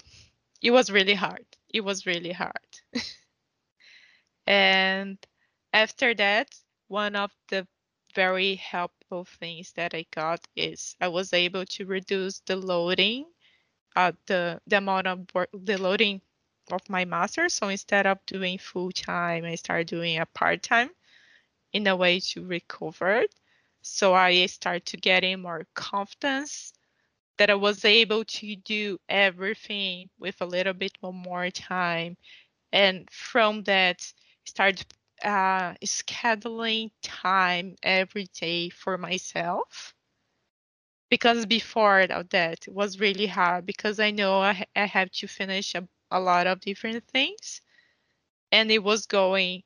it 0.62 0.72
was 0.72 0.92
really 0.92 1.14
hard. 1.14 1.46
It 1.70 1.82
was 1.82 2.06
really 2.06 2.32
hard. 2.32 2.54
and 4.48 5.18
after 5.74 6.14
that, 6.16 6.50
one 6.88 7.16
of 7.16 7.32
the 7.50 7.68
very 8.16 8.56
helpful 8.56 9.26
things 9.26 9.74
that 9.74 9.94
I 9.94 10.06
got 10.12 10.40
is 10.56 10.96
I 11.00 11.08
was 11.10 11.34
able 11.34 11.66
to 11.66 11.86
reduce 11.86 12.40
the 12.42 12.56
loading, 12.56 13.26
uh, 13.96 14.14
the 14.26 14.60
the 14.68 14.78
amount 14.78 15.08
of 15.08 15.28
work, 15.36 15.50
the 15.54 15.78
loading 15.78 16.22
of 16.72 16.90
my 16.90 17.06
master. 17.06 17.50
So 17.50 17.70
instead 17.70 18.06
of 18.08 18.26
doing 18.26 18.58
full 18.58 18.92
time, 18.92 19.46
I 19.46 19.56
started 19.56 19.88
doing 19.88 20.18
a 20.20 20.26
part 20.26 20.64
time 20.64 20.90
in 21.74 21.88
a 21.88 21.96
way 21.96 22.20
to 22.20 22.46
recover. 22.46 23.24
So 23.82 24.14
I 24.14 24.46
start 24.48 24.86
to 24.88 24.98
getting 24.98 25.42
more 25.42 25.66
confidence 25.74 26.74
that 27.38 27.50
I 27.50 27.56
was 27.56 27.86
able 27.86 28.26
to 28.26 28.56
do 28.56 29.00
everything 29.10 30.10
with 30.20 30.42
a 30.42 30.46
little 30.46 30.74
bit 30.74 30.94
more 31.02 31.50
time. 31.52 32.18
And 32.72 33.10
from 33.12 33.64
that, 33.64 34.02
start 34.46 34.86
uh, 35.24 35.74
scheduling 35.86 36.92
time 37.04 37.76
every 37.84 38.28
day 38.40 38.70
for 38.70 38.98
myself. 38.98 39.94
Because 41.10 41.46
before 41.46 42.08
that, 42.08 42.68
it 42.68 42.74
was 42.74 43.00
really 43.00 43.28
hard 43.28 43.66
because 43.66 44.00
I 44.00 44.12
know 44.12 44.42
I, 44.42 44.66
I 44.76 44.86
have 44.86 45.12
to 45.12 45.28
finish 45.28 45.76
a, 45.76 45.88
a 46.12 46.20
lot 46.20 46.48
of 46.48 46.62
different 46.62 47.06
things. 47.08 47.62
And 48.52 48.72
it 48.72 48.84
was 48.84 49.06
going 49.06 49.64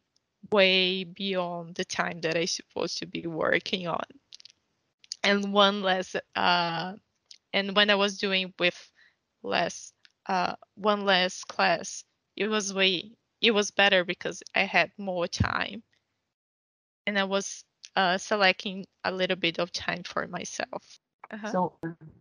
way 0.51 1.03
beyond 1.03 1.75
the 1.75 1.85
time 1.85 2.21
that 2.21 2.37
I 2.37 2.45
supposed 2.45 2.97
to 2.99 3.05
be 3.05 3.27
working 3.27 3.87
on. 3.87 4.03
And 5.23 5.53
one 5.53 5.81
less 5.81 6.15
uh, 6.35 6.93
and 7.53 7.75
when 7.75 7.89
I 7.89 7.95
was 7.95 8.17
doing 8.17 8.53
with 8.59 8.91
less 9.43 9.93
uh, 10.27 10.55
one 10.75 11.05
less 11.05 11.43
class, 11.43 12.03
it 12.35 12.47
was 12.47 12.73
way 12.73 13.11
it 13.41 13.51
was 13.51 13.71
better 13.71 14.03
because 14.03 14.41
I 14.55 14.63
had 14.63 14.91
more 14.97 15.27
time, 15.27 15.83
and 17.05 17.19
I 17.19 17.23
was 17.23 17.63
uh, 17.95 18.17
selecting 18.17 18.85
a 19.03 19.11
little 19.11 19.35
bit 19.35 19.59
of 19.59 19.71
time 19.71 20.03
for 20.03 20.27
myself. 20.27 20.99
Uh-huh. 21.31 21.51
So 21.51 21.73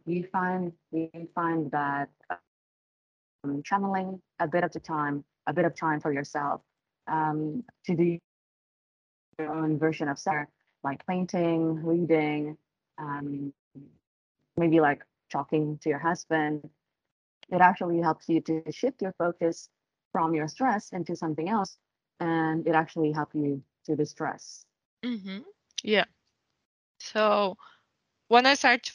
we 0.07 0.23
find 0.23 0.73
we 0.93 1.11
find 1.35 1.71
that 1.71 2.11
um, 3.45 3.63
channeling 3.63 4.21
a 4.39 4.49
bit 4.49 4.65
of 4.65 4.73
the 4.73 4.81
time, 4.81 5.25
a 5.47 5.53
bit 5.53 5.65
of 5.65 5.75
time 5.75 6.01
for 6.01 6.13
yourself 6.13 6.61
um, 7.11 7.65
to 7.87 7.95
do 7.95 8.19
your 9.39 9.53
own 9.53 9.79
version 9.79 10.09
of 10.09 10.19
self, 10.19 10.49
like 10.85 11.07
painting, 11.07 11.83
reading, 11.85 12.57
um, 12.99 13.53
maybe 14.57 14.81
like 14.81 15.03
talking 15.31 15.79
to 15.79 15.89
your 15.89 15.99
husband, 15.99 16.69
it 17.51 17.61
actually 17.61 18.01
helps 18.01 18.29
you 18.29 18.41
to 18.41 18.63
shift 18.71 19.03
your 19.03 19.15
focus 19.19 19.69
from 20.13 20.35
your 20.35 20.49
stress 20.49 20.91
into 20.93 21.17
something 21.17 21.49
else, 21.49 21.77
and 22.19 22.67
it 22.67 22.75
actually 22.75 23.13
helps 23.13 23.35
you 23.35 23.63
to 23.87 23.97
distress. 23.97 24.65
Mm-hmm. 25.05 25.41
Yeah. 25.83 26.05
So 26.99 27.57
when 28.29 28.47
I 28.47 28.55
started 28.55 28.85
to 28.85 28.93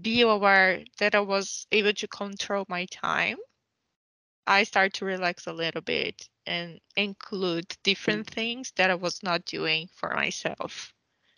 be 0.00 0.22
aware 0.22 0.82
that 0.98 1.14
I 1.14 1.20
was 1.20 1.66
able 1.70 1.92
to 1.92 2.08
control 2.08 2.64
my 2.68 2.86
time, 2.86 3.36
I 4.46 4.64
started 4.64 4.94
to 4.94 5.04
relax 5.04 5.46
a 5.46 5.52
little 5.52 5.80
bit 5.80 6.28
and 6.46 6.80
include 6.96 7.66
different 7.84 8.26
mm-hmm. 8.26 8.34
things 8.34 8.72
that 8.76 8.90
I 8.90 8.94
was 8.94 9.22
not 9.22 9.44
doing 9.44 9.88
for 9.94 10.14
myself. 10.14 10.92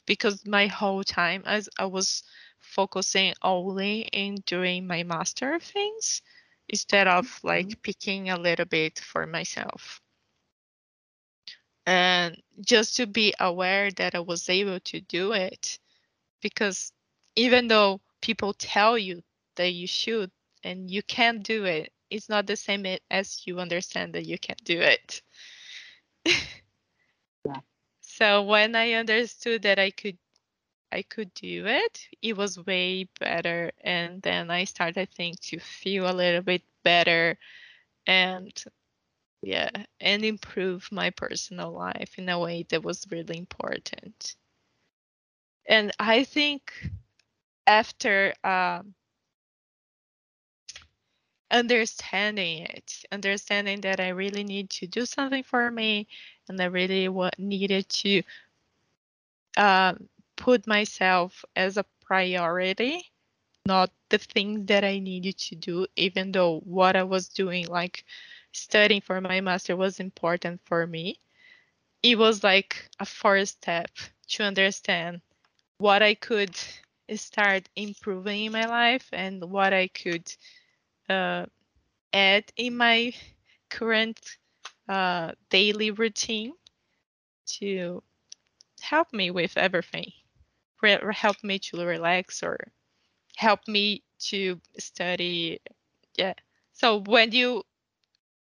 Because 0.06 0.46
my 0.46 0.66
whole 0.66 1.04
time 1.04 1.42
as 1.46 1.68
I 1.78 1.86
was 1.86 2.22
focusing 2.60 3.34
only 3.42 4.00
in 4.12 4.36
doing 4.46 4.86
my 4.86 5.02
master 5.02 5.58
things 5.58 6.22
instead 6.68 7.06
of 7.06 7.26
mm-hmm. 7.26 7.46
like 7.46 7.82
picking 7.82 8.30
a 8.30 8.38
little 8.38 8.66
bit 8.66 8.98
for 8.98 9.26
myself. 9.26 10.00
And 11.86 12.40
just 12.62 12.96
to 12.96 13.06
be 13.06 13.34
aware 13.38 13.90
that 13.92 14.14
I 14.14 14.20
was 14.20 14.48
able 14.48 14.80
to 14.80 15.00
do 15.00 15.32
it 15.32 15.78
because 16.40 16.92
even 17.36 17.68
though 17.68 18.00
people 18.22 18.54
tell 18.54 18.96
you 18.96 19.22
that 19.56 19.72
you 19.72 19.86
should 19.86 20.30
and 20.62 20.90
you 20.90 21.02
can't 21.02 21.42
do 21.42 21.64
it, 21.64 21.92
it's 22.14 22.28
not 22.30 22.46
the 22.46 22.56
same 22.56 22.86
as 23.10 23.46
you 23.46 23.60
understand 23.60 24.14
that 24.14 24.26
you 24.26 24.38
can 24.38 24.56
do 24.64 24.80
it. 24.80 25.22
yeah. 27.44 27.60
So 28.00 28.42
when 28.42 28.76
I 28.76 28.92
understood 28.92 29.62
that 29.62 29.78
I 29.78 29.90
could 29.90 30.18
I 30.92 31.02
could 31.02 31.34
do 31.34 31.66
it, 31.66 32.08
it 32.22 32.36
was 32.36 32.64
way 32.64 33.04
better. 33.20 33.72
And 33.82 34.22
then 34.22 34.50
I 34.50 34.64
started, 34.64 35.00
I 35.00 35.06
think, 35.06 35.40
to 35.40 35.58
feel 35.58 36.08
a 36.08 36.14
little 36.14 36.42
bit 36.42 36.62
better 36.84 37.38
and 38.06 38.52
yeah, 39.42 39.70
and 40.00 40.24
improve 40.24 40.88
my 40.92 41.10
personal 41.10 41.72
life 41.72 42.18
in 42.18 42.28
a 42.28 42.38
way 42.38 42.64
that 42.70 42.82
was 42.84 43.06
really 43.10 43.38
important. 43.38 44.36
And 45.66 45.92
I 45.98 46.24
think 46.24 46.72
after 47.66 48.34
um, 48.44 48.94
understanding 51.54 52.62
it, 52.64 53.04
understanding 53.12 53.80
that 53.82 54.00
I 54.00 54.08
really 54.08 54.42
need 54.42 54.70
to 54.70 54.86
do 54.88 55.06
something 55.06 55.44
for 55.44 55.70
me, 55.70 56.08
and 56.48 56.60
I 56.60 56.64
really 56.64 57.08
what 57.08 57.38
needed 57.38 57.88
to 57.88 58.22
um, 59.56 60.08
put 60.36 60.66
myself 60.66 61.44
as 61.54 61.76
a 61.76 61.86
priority, 62.04 63.12
not 63.66 63.90
the 64.08 64.18
things 64.18 64.66
that 64.66 64.82
I 64.84 64.98
needed 64.98 65.38
to 65.38 65.54
do, 65.54 65.86
even 65.96 66.32
though 66.32 66.60
what 66.64 66.96
I 66.96 67.04
was 67.04 67.28
doing, 67.28 67.68
like 67.68 68.04
studying 68.52 69.00
for 69.00 69.20
my 69.20 69.40
master, 69.40 69.76
was 69.76 70.00
important 70.00 70.60
for 70.64 70.86
me. 70.88 71.20
It 72.02 72.18
was 72.18 72.42
like 72.42 72.88
a 72.98 73.06
first 73.06 73.62
step 73.62 73.90
to 74.30 74.42
understand 74.42 75.20
what 75.78 76.02
I 76.02 76.14
could 76.14 76.56
start 77.14 77.68
improving 77.76 78.46
in 78.46 78.52
my 78.52 78.66
life 78.66 79.08
and 79.12 79.44
what 79.44 79.72
I 79.72 79.86
could 79.88 80.34
uh, 81.08 81.46
add 82.12 82.44
in 82.56 82.76
my 82.76 83.12
current 83.70 84.20
uh, 84.88 85.32
daily 85.50 85.90
routine 85.90 86.52
to 87.46 88.02
help 88.80 89.12
me 89.12 89.30
with 89.30 89.56
everything. 89.56 90.12
Re- 90.82 91.00
help 91.12 91.42
me 91.44 91.58
to 91.60 91.84
relax 91.84 92.42
or 92.42 92.58
help 93.36 93.60
me 93.68 94.02
to 94.30 94.60
study. 94.78 95.60
Yeah. 96.16 96.34
So 96.72 97.00
when 97.00 97.32
you 97.32 97.64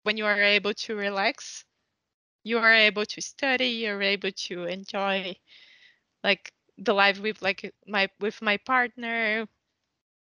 when 0.04 0.16
you 0.16 0.26
are 0.26 0.40
able 0.40 0.74
to 0.74 0.94
relax 0.96 1.64
you 2.44 2.58
are 2.58 2.74
able 2.74 3.04
to 3.06 3.20
study 3.20 3.68
you're 3.84 4.02
able 4.02 4.32
to 4.32 4.64
enjoy 4.64 5.34
like 6.24 6.52
the 6.78 6.94
life 6.94 7.20
with 7.20 7.42
like 7.42 7.74
my 7.86 8.08
with 8.20 8.40
my 8.42 8.56
partner 8.58 9.46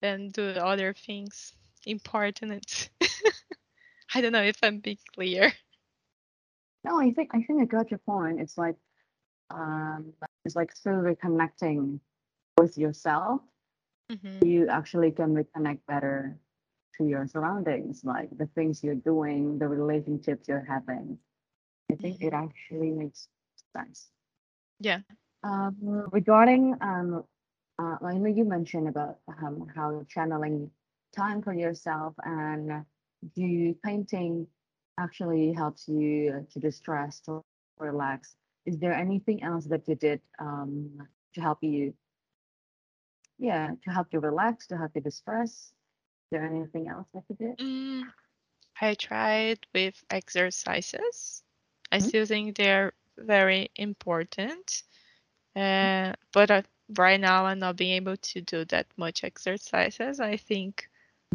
and 0.02 0.32
do 0.32 0.50
other 0.50 0.94
things 0.94 1.55
important 1.86 2.90
i 4.14 4.20
don't 4.20 4.32
know 4.32 4.42
if 4.42 4.58
i'm 4.62 4.78
being 4.80 4.98
clear 5.14 5.52
no 6.84 7.00
i 7.00 7.10
think 7.12 7.30
i 7.32 7.42
think 7.42 7.62
i 7.62 7.64
got 7.64 7.90
your 7.90 7.98
point 7.98 8.40
it's 8.40 8.58
like 8.58 8.76
um 9.50 10.12
it's 10.44 10.56
like 10.56 10.74
still 10.74 10.94
reconnecting 10.94 11.98
with 12.58 12.78
yourself, 12.78 13.40
mm-hmm. 14.10 14.44
you 14.44 14.68
actually 14.68 15.10
can 15.10 15.34
reconnect 15.34 15.80
better 15.86 16.38
to 16.96 17.04
your 17.04 17.26
surroundings, 17.26 18.02
like 18.04 18.28
the 18.38 18.46
things 18.54 18.82
you're 18.82 18.94
doing, 18.94 19.58
the 19.58 19.68
relationships 19.68 20.48
you're 20.48 20.64
having. 20.66 21.18
I 21.90 21.96
think 21.96 22.18
mm-hmm. 22.18 22.28
it 22.28 22.32
actually 22.32 22.90
makes 22.90 23.28
sense. 23.76 24.08
Yeah. 24.80 25.00
Um, 25.44 26.08
regarding, 26.12 26.74
um, 26.80 27.24
uh, 27.78 27.96
I 28.02 28.14
know 28.14 28.30
you 28.30 28.44
mentioned 28.44 28.88
about 28.88 29.18
um, 29.28 29.66
how 29.74 30.04
channeling 30.08 30.70
time 31.14 31.42
for 31.42 31.52
yourself 31.52 32.14
and 32.24 32.84
do 33.34 33.74
painting 33.84 34.46
actually 34.98 35.52
helps 35.52 35.88
you 35.88 36.46
to 36.50 36.58
distress 36.58 37.22
or 37.26 37.42
relax. 37.78 38.36
Is 38.64 38.78
there 38.78 38.92
anything 38.92 39.42
else 39.42 39.66
that 39.66 39.86
you 39.86 39.94
did 39.94 40.20
um, 40.38 40.90
to 41.34 41.40
help 41.40 41.58
you 41.62 41.94
yeah, 43.38 43.70
to 43.84 43.90
help 43.90 44.08
you 44.12 44.20
relax, 44.20 44.66
to 44.68 44.76
help 44.76 44.92
you 44.94 45.00
distress. 45.00 45.50
Is 45.50 46.30
there 46.30 46.44
anything 46.44 46.88
else 46.88 47.06
that 47.14 47.24
you 47.28 47.36
did? 47.36 47.58
Mm, 47.58 48.04
I 48.80 48.94
tried 48.94 49.66
with 49.74 50.02
exercises. 50.10 51.42
I 51.92 51.98
mm-hmm. 51.98 52.08
still 52.08 52.26
think 52.26 52.56
they're 52.56 52.92
very 53.18 53.70
important. 53.76 54.82
Uh, 55.54 56.12
but 56.32 56.50
uh, 56.50 56.62
right 56.96 57.20
now, 57.20 57.46
I'm 57.46 57.58
not 57.58 57.76
being 57.76 57.94
able 57.94 58.16
to 58.16 58.40
do 58.40 58.64
that 58.66 58.86
much 58.96 59.24
exercises. 59.24 60.20
I 60.20 60.36
think 60.36 60.88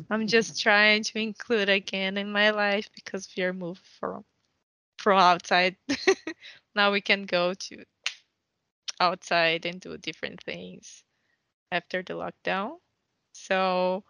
I'm 0.09 0.27
just 0.27 0.61
trying 0.61 1.03
to 1.03 1.19
include 1.19 1.69
again 1.69 2.17
in 2.17 2.31
my 2.31 2.49
life 2.51 2.89
because 2.95 3.27
we 3.35 3.43
are 3.43 3.53
moved 3.53 3.85
from 3.99 4.23
from 4.97 5.17
outside. 5.19 5.75
now 6.75 6.91
we 6.91 7.01
can 7.01 7.25
go 7.25 7.53
to 7.53 7.85
outside 8.99 9.65
and 9.65 9.79
do 9.79 9.97
different 9.97 10.41
things 10.43 11.03
after 11.71 12.01
the 12.03 12.13
lockdown. 12.13 12.77
So, 13.33 14.03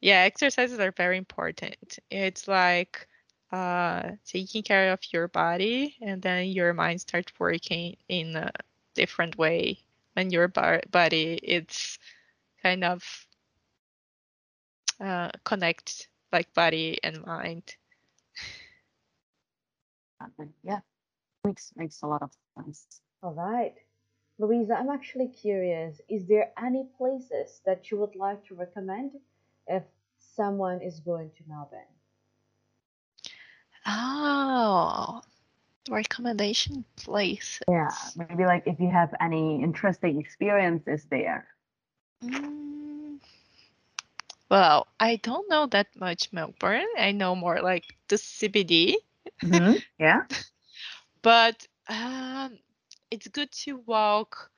yeah, 0.00 0.20
exercises 0.20 0.78
are 0.80 0.92
very 0.92 1.16
important. 1.18 1.98
It's 2.10 2.48
like 2.48 3.08
uh, 3.52 4.12
taking 4.26 4.62
care 4.62 4.92
of 4.92 5.00
your 5.12 5.28
body, 5.28 5.96
and 6.02 6.22
then 6.22 6.46
your 6.48 6.72
mind 6.74 7.00
starts 7.00 7.32
working 7.38 7.96
in 8.08 8.36
a 8.36 8.50
different 8.94 9.36
way. 9.38 9.78
when 10.14 10.30
your 10.30 10.48
bar- 10.48 10.82
body 10.90 11.38
it's 11.42 11.98
kind 12.62 12.84
of 12.84 13.02
uh, 15.04 15.30
connect 15.44 16.08
like 16.32 16.52
body 16.54 16.98
and 17.04 17.24
mind. 17.24 17.76
Yeah, 20.62 20.80
makes 21.44 21.72
makes 21.76 22.02
a 22.02 22.06
lot 22.06 22.22
of 22.22 22.30
sense. 22.56 23.00
All 23.22 23.34
right. 23.34 23.74
Louisa, 24.38 24.74
I'm 24.74 24.90
actually 24.90 25.28
curious. 25.28 26.00
Is 26.08 26.26
there 26.26 26.52
any 26.58 26.88
places 26.98 27.60
that 27.66 27.90
you 27.90 27.98
would 27.98 28.16
like 28.16 28.44
to 28.46 28.54
recommend 28.54 29.12
if 29.68 29.84
someone 30.18 30.80
is 30.82 30.98
going 31.00 31.30
to 31.36 31.44
Melbourne? 31.46 31.94
Oh, 33.86 35.20
recommendation 35.88 36.84
place. 36.96 37.60
Yeah, 37.68 37.90
maybe 38.16 38.44
like 38.44 38.64
if 38.66 38.80
you 38.80 38.90
have 38.90 39.14
any 39.20 39.62
interesting 39.62 40.18
experiences 40.18 41.06
there. 41.10 41.46
Mm, 42.24 42.73
well, 44.54 44.86
I 45.00 45.16
don't 45.16 45.48
know 45.50 45.66
that 45.66 45.96
much 45.96 46.32
Melbourne. 46.32 46.86
I 46.98 47.12
know 47.12 47.34
more 47.36 47.60
like 47.62 47.96
the 48.08 48.18
CBD, 48.18 48.98
Mhm, 49.42 49.82
Yeah. 49.98 50.26
but 51.22 51.66
um, 51.88 52.58
it's 53.10 53.28
good 53.28 53.50
to 53.52 53.76
walk 53.78 54.50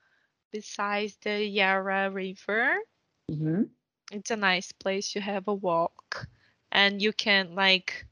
beside 0.51 1.11
the 1.21 1.43
Yarra 1.45 2.09
River. 2.11 2.77
hmm 3.29 3.63
It's 4.11 4.31
a 4.31 4.37
nice 4.37 4.71
place 4.71 5.11
to 5.13 5.21
have 5.21 5.47
a 5.47 5.53
walk, 5.53 6.27
and 6.71 7.01
you 7.01 7.13
can 7.13 7.55
like 7.55 8.07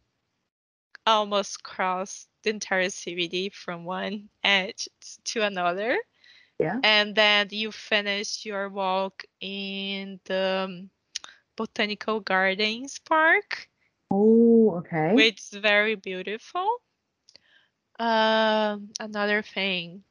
almost 1.06 1.64
cross 1.64 2.28
the 2.44 2.50
entire 2.52 2.90
CBD 2.90 3.50
from 3.50 3.86
one 3.86 4.30
edge 4.44 4.90
to 5.26 5.42
another. 5.42 5.98
Yeah. 6.60 6.82
And 6.84 7.16
then 7.16 7.50
you 7.52 7.72
finish 7.72 8.46
your 8.46 8.70
walk 8.70 9.24
in 9.42 10.20
the 10.26 10.66
um, 10.70 10.92
Botanical 11.56 12.20
Gardens 12.20 13.00
Park, 13.00 13.70
Oh, 14.12 14.76
okay. 14.78 15.16
which 15.16 15.40
is 15.40 15.60
very 15.60 15.96
beautiful. 15.96 16.82
Um, 18.00 18.90
another 19.00 19.42
thing, 19.42 20.04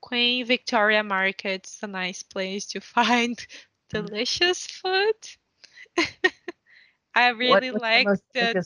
Queen 0.00 0.44
Victoria 0.46 1.02
Market's 1.02 1.82
a 1.82 1.86
nice 1.86 2.22
place 2.22 2.66
to 2.66 2.80
find 2.80 3.46
delicious 3.88 4.66
food. 4.66 5.14
I 7.14 7.28
really 7.30 7.70
the 7.70 7.80
like 7.80 8.10
most 8.10 8.22
the 8.34 8.56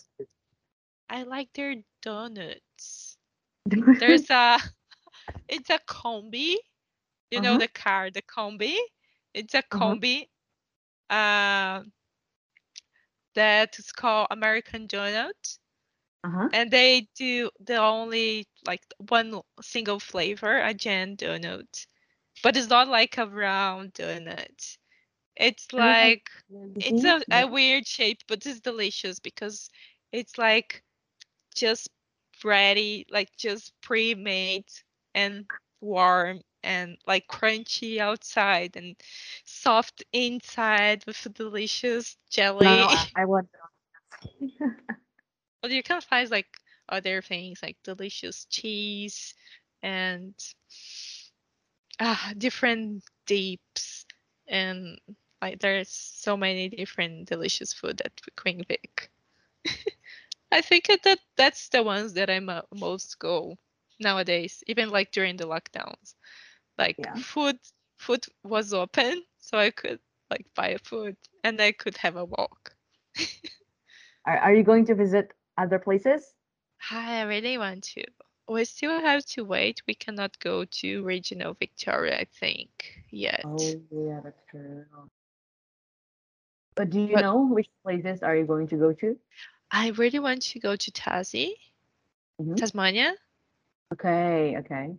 I 1.08 1.22
like 1.22 1.52
their 1.52 1.76
donuts. 2.02 3.18
There's 3.98 4.30
a 4.30 4.58
it's 5.48 5.70
a 5.70 5.78
Kombi. 5.78 6.56
You 7.30 7.40
know 7.40 7.56
Uh-huh. 7.56 7.58
the 7.58 7.68
car, 7.68 8.10
the 8.10 8.22
Kombi. 8.22 8.76
It's 9.34 9.54
a 9.54 9.62
Uh-huh. 9.72 9.96
Uh, 11.10 11.82
that 13.34 13.78
is 13.78 13.92
called 13.92 14.28
American 14.30 14.88
Donut. 14.88 15.58
uh-huh. 16.24 16.48
And 16.52 16.70
they 16.70 17.08
do 17.16 17.50
the 17.60 17.76
only 17.76 18.46
like 18.66 18.82
one 19.08 19.40
single 19.60 20.00
flavor, 20.00 20.58
a 20.60 20.74
jam 20.74 21.16
donut. 21.16 21.86
But 22.42 22.56
it's 22.56 22.68
not 22.68 22.88
like 22.88 23.18
a 23.18 23.26
round 23.26 23.94
donut. 23.94 24.76
It's 25.36 25.72
like 25.72 26.30
it's 26.78 27.04
a, 27.04 27.22
a 27.32 27.46
weird 27.46 27.86
shape, 27.86 28.20
but 28.28 28.44
it's 28.46 28.60
delicious 28.60 29.18
because 29.20 29.70
it's 30.12 30.38
like 30.38 30.82
just 31.54 31.88
ready, 32.44 33.06
like 33.10 33.30
just 33.36 33.72
pre-made 33.82 34.66
and 35.14 35.46
warm 35.80 36.40
and 36.66 36.98
like 37.06 37.28
crunchy 37.28 37.98
outside 37.98 38.76
and 38.76 38.96
soft 39.44 40.04
inside 40.12 41.04
with 41.06 41.26
a 41.26 41.30
delicious 41.30 42.18
jelly. 42.30 42.86
No, 42.86 42.88
I, 42.88 43.06
I 43.16 43.26
want. 43.26 43.48
But 45.62 45.70
you 45.72 45.82
can 45.82 46.00
find 46.00 46.30
like 46.30 46.48
other 46.88 47.22
things 47.22 47.62
like 47.62 47.76
delicious 47.82 48.46
cheese 48.46 49.34
and 49.82 50.34
ah 52.00 52.32
different 52.38 53.04
dips 53.26 54.06
and 54.48 55.00
like 55.42 55.60
there's 55.60 55.90
so 55.90 56.36
many 56.36 56.68
different 56.68 57.28
delicious 57.28 57.72
food 57.72 58.00
at 58.04 58.20
Queen 58.36 58.64
Vic. 58.68 59.10
I 60.52 60.62
think 60.62 60.86
that 60.86 61.18
that's 61.36 61.68
the 61.68 61.82
ones 61.82 62.14
that 62.14 62.30
I 62.30 62.40
mo- 62.40 62.66
most 62.74 63.18
go 63.18 63.58
nowadays, 64.00 64.62
even 64.66 64.90
like 64.90 65.12
during 65.12 65.36
the 65.36 65.46
lockdowns. 65.46 66.14
Like 66.78 66.96
Yeah. 66.98 67.14
food 67.16 67.58
food 67.96 68.26
was 68.44 68.72
open, 68.74 69.22
so 69.38 69.58
I 69.58 69.70
could 69.70 70.00
like 70.30 70.46
buy 70.54 70.76
food 70.84 71.16
and 71.44 71.60
I 71.60 71.72
could 71.72 71.96
have 71.98 72.16
a 72.16 72.24
walk. 72.24 72.74
Are, 74.26 74.38
are 74.38 74.54
you 74.54 74.64
going 74.64 74.84
to 74.86 74.94
visit 74.94 75.32
other 75.56 75.78
places? 75.78 76.34
I 76.90 77.22
really 77.22 77.58
want 77.58 77.84
to. 77.94 78.04
We 78.48 78.64
still 78.64 79.00
have 79.00 79.24
to 79.26 79.44
wait. 79.44 79.82
We 79.86 79.94
cannot 79.94 80.38
go 80.40 80.64
to 80.64 81.02
regional 81.04 81.54
Victoria, 81.54 82.18
I 82.18 82.24
think, 82.24 82.68
yet. 83.10 83.42
Oh, 83.44 83.58
yeah, 83.90 84.20
that's 84.22 84.42
true. 84.50 84.84
But 86.74 86.90
do 86.90 87.00
you 87.00 87.14
But- 87.14 87.22
know 87.22 87.46
which 87.46 87.68
places 87.82 88.22
are 88.22 88.36
you 88.36 88.44
going 88.44 88.68
to 88.68 88.76
go 88.76 88.92
to? 88.92 89.16
I 89.70 89.90
really 89.90 90.18
want 90.18 90.42
to 90.42 90.60
go 90.60 90.76
to 90.76 90.90
Tassie, 90.90 91.54
Mhm. 92.40 92.56
Tasmania. 92.56 93.14
Okay, 93.92 94.56
okay. 94.58 94.96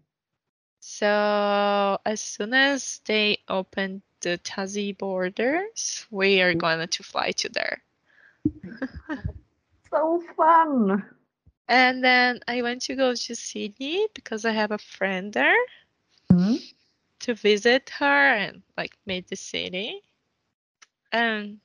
So 0.89 1.99
as 2.05 2.21
soon 2.21 2.53
as 2.53 3.01
they 3.05 3.39
open 3.49 4.01
the 4.21 4.37
Tassie 4.37 4.97
borders, 4.97 6.07
we 6.09 6.41
are 6.41 6.55
going 6.55 6.87
to 6.87 7.03
fly 7.03 7.31
to 7.31 7.49
there. 7.49 7.83
So 9.91 10.21
fun. 10.35 11.03
And 11.67 12.03
then 12.03 12.39
I 12.47 12.61
want 12.61 12.81
to 12.83 12.95
go 12.95 13.13
to 13.13 13.35
Sydney 13.35 14.07
because 14.13 14.45
I 14.45 14.51
have 14.51 14.71
a 14.71 14.77
friend 14.77 15.33
there 15.33 15.57
Mhm. 16.31 16.57
to 17.21 17.33
visit 17.35 17.89
her 17.99 18.05
and 18.33 18.63
like 18.77 18.97
meet 19.05 19.27
the 19.27 19.35
city. 19.35 20.01
And 21.11 21.59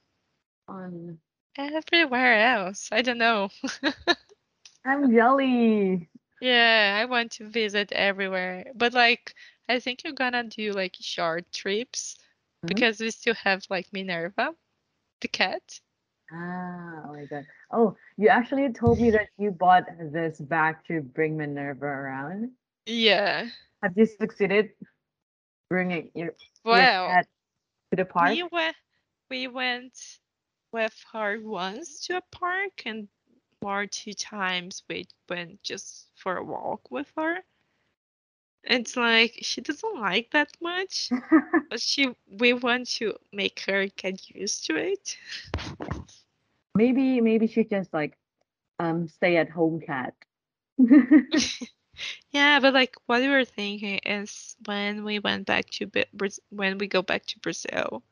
Fun. 0.66 1.20
everywhere 1.56 2.40
else, 2.40 2.88
I 2.92 3.02
don't 3.02 3.18
know. 3.18 3.50
I'm 4.84 5.12
jelly. 5.12 6.08
Yeah, 6.42 6.98
I 7.00 7.04
want 7.04 7.30
to 7.38 7.48
visit 7.48 7.92
everywhere. 7.92 8.72
But 8.74 8.94
like 8.94 9.32
I 9.68 9.78
think 9.78 10.02
you're 10.02 10.12
gonna 10.12 10.42
do 10.42 10.72
like 10.72 10.96
short 10.98 11.46
trips 11.52 12.18
Mhm. 12.64 12.68
because 12.68 12.98
we 12.98 13.12
still 13.12 13.34
have 13.34 13.64
like 13.70 13.86
Minerva, 13.92 14.50
the 15.20 15.28
cat. 15.28 15.62
Ah, 16.32 17.06
oh 17.06 17.12
my 17.14 17.26
god. 17.26 17.46
Oh, 17.70 17.96
you 18.16 18.26
actually 18.26 18.72
told 18.72 18.98
me 18.98 19.12
that 19.12 19.28
you 19.38 19.52
bought 19.52 19.86
this 20.10 20.40
bag 20.40 20.82
to 20.88 21.00
bring 21.02 21.36
Minerva 21.36 21.86
around. 21.86 22.50
Yeah. 22.86 23.48
Have 23.84 23.96
you 23.96 24.06
succeeded 24.06 24.70
bringing 25.70 26.10
your, 26.14 26.26
your 26.26 26.34
Well, 26.64 27.06
cat 27.06 27.26
to 27.90 27.96
the 27.96 28.04
park? 28.04 28.34
we 28.34 28.42
we 29.30 29.46
went 29.46 29.94
with 30.72 31.04
her 31.12 31.38
once 31.40 32.00
to 32.06 32.16
a 32.16 32.22
park 32.32 32.82
and 32.84 33.08
more 33.62 33.86
two 33.86 34.14
times 34.14 34.82
we 34.88 35.06
went 35.28 35.62
just 35.62 36.08
for 36.16 36.36
a 36.36 36.44
walk 36.44 36.90
with 36.90 37.12
her. 37.16 37.38
It's 38.64 38.96
like 38.96 39.38
she 39.42 39.60
doesn't 39.62 40.00
like 40.00 40.30
that 40.32 40.56
much, 40.60 41.10
but 41.70 41.80
she 41.80 42.14
we 42.28 42.52
want 42.54 42.88
to 42.98 43.16
make 43.32 43.60
her 43.66 43.86
get 43.88 44.30
used 44.30 44.66
to 44.66 44.76
it. 44.76 45.16
maybe 46.74 47.20
maybe 47.20 47.46
she 47.46 47.64
just 47.64 47.92
like 47.92 48.16
um 48.78 49.08
stay 49.08 49.36
at 49.36 49.50
home 49.50 49.80
cat. 49.80 50.14
Yeah, 52.30 52.60
but 52.60 52.74
like 52.74 52.96
what 53.06 53.20
we 53.20 53.28
were 53.28 53.44
thinking 53.44 53.98
is 54.04 54.56
when 54.66 55.04
we 55.04 55.18
went 55.18 55.46
back 55.46 55.70
to 55.70 55.90
when 56.50 56.78
we 56.78 56.86
go 56.88 57.02
back 57.02 57.26
to 57.26 57.40
Brazil, 57.40 58.02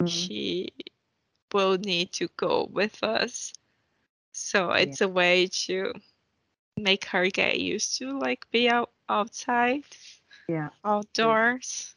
Mhm. 0.00 0.08
she 0.08 0.72
will 1.52 1.78
need 1.78 2.12
to 2.14 2.28
go 2.36 2.64
with 2.72 3.02
us. 3.02 3.52
So 4.34 4.72
it's 4.72 5.00
a 5.00 5.08
way 5.08 5.48
to 5.66 5.94
make 6.76 7.06
her 7.06 7.28
get 7.30 7.58
used 7.60 7.98
to 7.98 8.18
like 8.18 8.50
be 8.50 8.68
out 8.68 8.90
outside, 9.08 9.84
Yeah. 10.48 10.70
outdoors. 10.84 11.96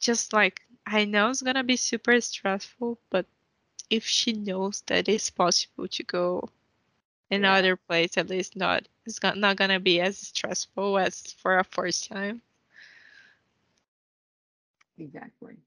Just 0.00 0.32
like 0.32 0.62
I 0.86 1.04
know 1.04 1.30
it's 1.30 1.42
gonna 1.42 1.62
be 1.64 1.76
super 1.76 2.20
stressful, 2.20 2.98
but 3.10 3.26
if 3.90 4.04
she 4.06 4.32
knows 4.32 4.82
that 4.88 5.08
it's 5.08 5.30
possible 5.30 5.88
to 5.88 6.02
go 6.04 6.50
in 7.30 7.44
Yeah. 7.44 7.46
other 7.46 7.76
place, 7.76 8.16
at 8.16 8.28
least 8.28 8.56
not 8.56 8.88
it's 9.06 9.22
not, 9.22 9.36
not 9.38 9.56
gonna 9.56 9.80
be 9.80 10.00
as 10.00 10.18
stressful 10.18 10.98
as 10.98 11.32
for 11.32 11.58
a 11.58 11.64
first 11.64 12.08
time. 12.08 12.42
Exactly. 14.98 15.58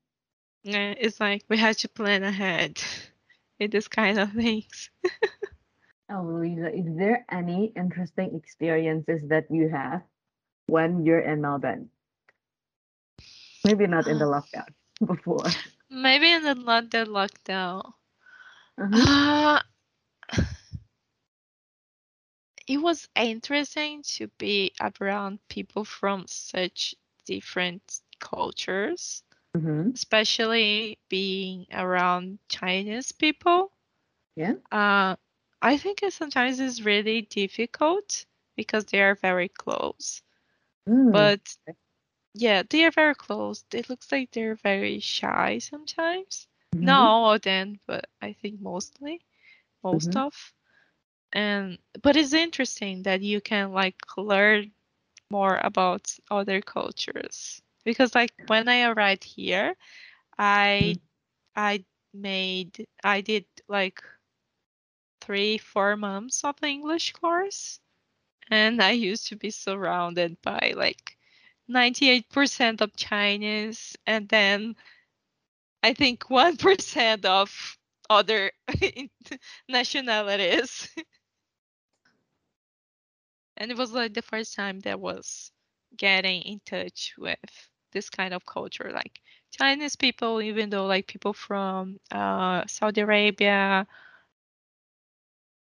Yeah, 0.64 0.94
it's 0.98 1.20
like 1.20 1.44
we 1.50 1.58
have 1.58 1.78
to 1.78 1.90
plan 1.90 2.24
ahead 2.24 2.82
with 3.60 3.72
this 3.72 3.88
kind 3.88 4.20
of 4.20 4.34
things. 4.34 4.90
Oh, 6.10 6.24
Louisa, 6.24 6.74
is 6.74 6.86
there 6.98 7.26
any 7.30 7.72
interesting 7.76 8.36
experiences 8.36 9.28
that 9.30 9.50
you 9.52 9.70
have 9.70 10.04
when 10.68 11.06
you're 11.06 11.20
in 11.20 11.42
Melbourne? 11.42 11.90
Maybe 13.64 13.88
not 13.88 14.08
in 14.08 14.18
the 14.20 14.26
lockdown 14.26 14.68
before. 15.06 15.56
Maybe 15.90 16.32
in 16.32 16.44
the 16.44 16.56
the 16.56 17.06
lockdown. 17.06 17.94
Uh-huh. 18.78 19.06
Uh, 19.08 19.62
it 22.68 22.78
was 22.78 23.08
interesting 23.16 24.02
to 24.04 24.28
be 24.38 24.72
around 25.00 25.40
people 25.50 25.84
from 25.86 26.26
such 26.28 26.96
different 27.26 28.02
cultures, 28.20 29.24
Mhm. 29.56 29.94
especially 29.94 30.98
being 31.10 31.66
around 31.72 32.40
Chinese 32.50 33.12
people. 33.12 33.72
Yeah. 34.36 34.56
Uh, 34.72 35.16
I 35.62 35.78
think 35.78 36.04
it 36.04 36.14
sometimes 36.14 36.60
is 36.60 36.84
really 36.86 37.22
difficult 37.22 38.26
because 38.56 38.86
they 38.86 39.02
are 39.02 39.16
very 39.16 39.50
close. 39.50 40.22
Mm. 40.88 41.12
But 41.12 41.58
yeah, 42.34 42.64
they 42.70 42.86
are 42.86 42.92
very 42.92 43.16
close. 43.16 43.66
It 43.74 43.90
looks 43.90 44.12
like 44.12 44.32
they're 44.32 44.56
very 44.56 45.00
shy 45.00 45.60
sometimes. 45.60 46.48
Mhm. 46.76 46.82
Not 46.82 47.02
all 47.02 47.34
of 47.34 47.42
them, 47.42 47.80
but 47.88 48.06
I 48.22 48.34
think 48.34 48.62
mostly, 48.62 49.22
most 49.84 50.16
Mhm. 50.16 50.18
of. 50.18 50.54
And 51.34 51.78
but 52.02 52.16
it's 52.16 52.34
interesting 52.34 53.04
that 53.04 53.22
you 53.22 53.42
can 53.42 53.72
like 53.74 54.00
learn 54.18 54.72
more 55.30 55.58
about 55.64 56.16
other 56.30 56.62
cultures 56.62 57.62
because 57.84 58.16
like 58.16 58.34
when 58.48 58.68
I 58.68 58.84
arrived 58.84 59.24
here, 59.24 59.76
I 60.38 61.00
I 61.56 61.86
made 62.14 62.88
I 63.04 63.22
did 63.22 63.46
like 63.68 64.04
three 65.30 65.60
four 65.60 65.96
months 65.96 66.44
of 66.44 66.60
the 66.60 66.68
English 66.68 67.14
course, 67.14 67.80
and 68.50 68.82
I 68.82 68.92
used 68.92 69.28
to 69.28 69.36
be 69.36 69.52
surrounded 69.52 70.42
by 70.42 70.74
like 70.76 71.18
98% 71.70 72.82
of 72.82 72.96
Chinese 72.96 73.96
and 74.08 74.28
then 74.28 74.76
I 75.84 75.94
think 75.94 76.30
1% 76.30 77.26
of 77.26 77.78
other 78.10 78.52
nationalities. 79.70 80.90
and 83.58 83.70
it 83.70 83.78
was 83.78 83.92
like 83.92 84.16
the 84.16 84.24
first 84.24 84.56
time 84.56 84.80
that 84.80 85.00
was 85.00 85.52
getting 85.96 86.42
in 86.42 86.60
touch 86.66 87.14
with 87.20 87.70
this 87.92 88.10
kind 88.10 88.34
of 88.34 88.48
culture 88.48 88.90
like 88.92 89.22
Chinese 89.52 89.96
people 89.96 90.42
even 90.42 90.72
though 90.72 90.88
like 90.88 91.06
people 91.06 91.34
from 91.34 92.00
uh, 92.12 92.64
Saudi 92.66 93.02
Arabia 93.02 93.86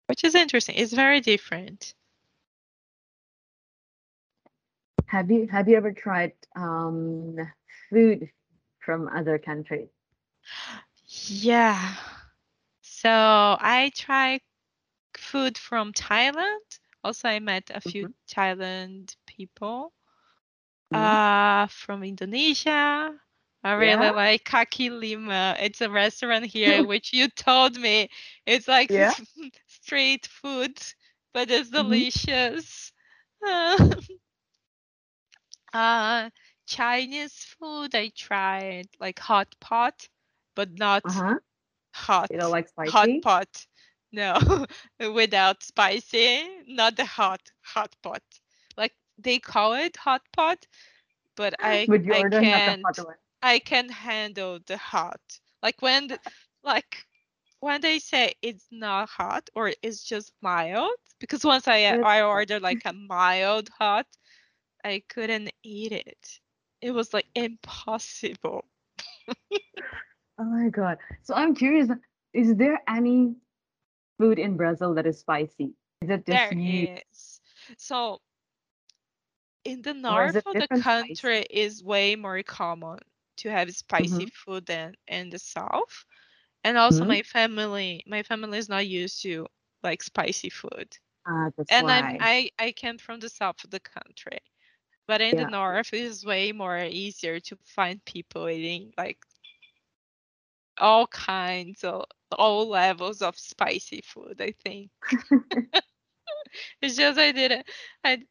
which 0.08 0.24
is 0.24 0.36
interesting 0.36 0.76
it's 0.76 0.94
very 0.94 1.20
different 1.20 1.94
Have 5.08 5.32
you 5.32 5.48
have 5.48 5.68
you 5.68 5.78
ever 5.78 5.92
tried 5.92 6.34
um 6.56 7.38
food 7.90 8.30
from 8.80 9.08
other 9.10 9.38
countries? 9.38 9.90
Yeah. 11.28 11.96
So 12.82 13.10
I 13.10 13.92
tried 13.96 14.42
food 15.18 15.58
from 15.58 15.94
Thailand. 15.94 16.80
Also, 17.04 17.28
I 17.30 17.40
met 17.40 17.70
a 17.74 17.82
few 17.82 18.08
Thailand 18.28 19.16
people. 19.26 19.94
Mhm. 20.92 21.18
Uh, 21.18 21.68
from 21.68 22.04
Indonesia. 22.04 23.20
I 23.64 23.74
really 23.74 24.10
Yeah? 24.10 24.12
like 24.12 24.44
Kaki 24.46 24.90
Lima. 24.90 25.56
It's 25.60 25.82
a 25.82 25.90
restaurant 25.90 26.46
here, 26.46 26.84
which 26.86 27.14
you 27.14 27.28
told 27.30 27.78
me 27.80 28.10
it's 28.46 28.68
like 28.68 28.92
Yeah? 28.92 29.14
street 29.86 30.28
food, 30.28 30.78
but 31.34 31.50
it's 31.52 31.70
Mhm. 31.76 32.06
delicious. 32.10 32.92
uh, 35.74 36.30
Chinese 36.66 37.44
food, 37.60 37.96
I 37.96 38.10
tried 38.16 38.88
like 39.00 39.20
hot 39.20 39.56
pot, 39.60 40.08
but 40.56 40.78
not 40.78 41.24
Uh-huh. 41.24 41.40
hot 41.94 42.32
You 42.32 42.38
don't 42.38 42.52
like 42.52 42.68
hot 42.88 43.12
pot. 43.22 43.68
No, 44.12 44.66
without 45.14 45.64
spicy, 45.64 46.48
not 46.68 46.96
the 46.98 47.06
hot 47.06 47.42
hot 47.62 47.96
pot. 48.02 48.24
Like 48.78 48.94
they 49.18 49.40
call 49.40 49.74
it 49.74 49.98
hot 49.98 50.22
pot, 50.34 50.68
but 51.36 51.56
I 51.60 51.92
you 52.06 52.12
I 52.12 52.24
the 52.24 52.44
can't? 52.44 52.98
I 53.42 53.60
can 53.60 53.90
handle 53.90 54.60
the 54.66 54.78
hot. 54.78 55.40
Like 55.62 55.82
when 55.82 56.08
the, 56.08 56.20
like 56.64 57.06
when 57.60 57.82
they 57.82 58.00
say 58.00 58.34
it's 58.42 58.68
not 58.72 59.10
hot 59.10 59.50
or 59.56 59.72
it's 59.82 60.04
just 60.04 60.34
mild, 60.42 60.92
because 61.20 61.44
once 61.44 61.68
I 61.68 61.98
I 62.02 62.22
ordered 62.22 62.62
like 62.62 62.82
a 62.86 62.94
mild 62.94 63.70
hot, 63.70 64.08
I 64.84 65.04
couldn't 65.10 65.52
eat 65.64 65.92
it. 65.92 66.40
It 66.82 66.92
was 66.92 67.14
like 67.14 67.28
impossible. 67.36 68.66
Oh 70.38 70.44
my 70.46 70.70
God. 70.70 70.98
So 71.24 71.34
I'm 71.36 71.56
curious, 71.56 71.90
is 72.34 72.56
there 72.56 72.82
any 72.88 73.36
food 74.20 74.40
in 74.40 74.58
Brazil 74.58 74.94
that 74.96 75.06
is 75.08 75.20
spicy? 75.20 75.74
Is 76.02 76.10
it 76.10 76.26
just 76.26 76.46
There 76.46 76.56
is. 76.66 77.42
So 77.78 78.22
in 79.66 79.82
the 79.82 79.94
north 79.94 80.46
of 80.46 80.58
the 80.58 80.68
different 80.68 80.86
spice? 80.86 81.22
country 81.24 81.46
is 81.50 81.84
way 81.84 82.16
more 82.16 82.42
common 82.44 83.00
to 83.38 83.50
have 83.50 83.72
spicy 83.76 84.26
Mhm. 84.26 84.28
food 84.28 84.66
than 84.66 84.96
in 85.08 85.30
the 85.30 85.40
south. 85.40 86.06
And 86.66 86.78
also 86.78 87.06
Mhm. 87.06 87.16
my 87.16 87.24
family 87.24 88.04
my 88.08 88.24
family 88.24 88.60
is 88.60 88.70
not 88.70 88.88
used 88.88 89.24
to 89.24 89.48
like 89.84 90.04
spicy 90.04 90.50
food. 90.50 90.98
That's 91.58 91.70
And 91.70 91.90
I'm. 91.92 92.10
I 92.20 92.52
I 92.60 92.72
came 92.74 92.98
from 93.00 93.20
the 93.22 93.30
south 93.30 93.64
of 93.66 93.72
the 93.72 93.80
country. 93.80 94.40
But 95.08 95.22
in 95.22 95.38
the 95.38 95.46
north 95.46 95.94
it 95.94 96.02
is 96.02 96.26
way 96.26 96.52
more 96.54 96.80
easier 96.80 97.40
to 97.42 97.58
find 97.66 98.04
people 98.06 98.50
eating 98.50 98.94
like 98.98 99.20
all 100.78 101.08
kinds 101.08 101.84
of 101.84 102.06
all 102.32 102.68
levels 102.70 103.22
of 103.22 103.38
spicy 103.38 104.02
food, 104.02 104.42
I 104.42 104.52
think. 104.52 104.92
It's 106.82 106.96
just 106.98 107.20
I 107.20 107.32
didn't 107.32 107.68
I 108.04 108.24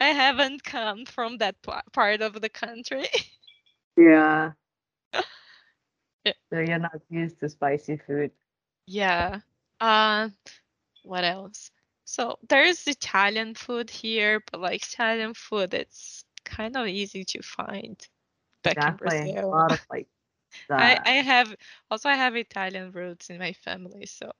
I 0.00 0.06
haven't 0.08 0.64
come 0.64 1.04
from 1.06 1.38
that 1.38 1.62
pa- 1.62 1.82
part 1.92 2.20
of 2.22 2.40
the 2.40 2.48
country. 2.50 3.06
Yeah. 3.96 4.52
Yeah. 6.24 6.32
So 6.50 6.60
you're 6.60 6.78
not 6.78 7.00
used 7.08 7.40
to 7.40 7.48
spicy 7.48 7.96
food. 7.96 8.32
Yeah. 8.86 9.40
Uh, 9.80 10.28
what 11.02 11.24
else? 11.24 11.70
So 12.04 12.38
there's 12.48 12.86
Italian 12.86 13.54
food 13.54 13.90
here, 13.90 14.40
but 14.50 14.60
like 14.60 14.82
Italian 14.84 15.34
food, 15.34 15.74
it's 15.74 16.24
kind 16.44 16.76
of 16.76 16.86
easy 16.86 17.24
to 17.24 17.42
find 17.42 17.96
back 18.62 18.86
in 18.86 18.98
Exactly. 18.98 19.36
A 19.36 19.46
lot 19.46 19.72
of 19.72 19.80
like 19.90 20.08
I 20.78 20.98
I 21.04 21.10
have 21.22 21.54
also 21.90 22.08
I 22.08 22.14
have 22.14 22.36
Italian 22.36 22.90
roots 22.92 23.30
in 23.30 23.38
my 23.38 23.52
family, 23.52 24.06
so 24.06 24.30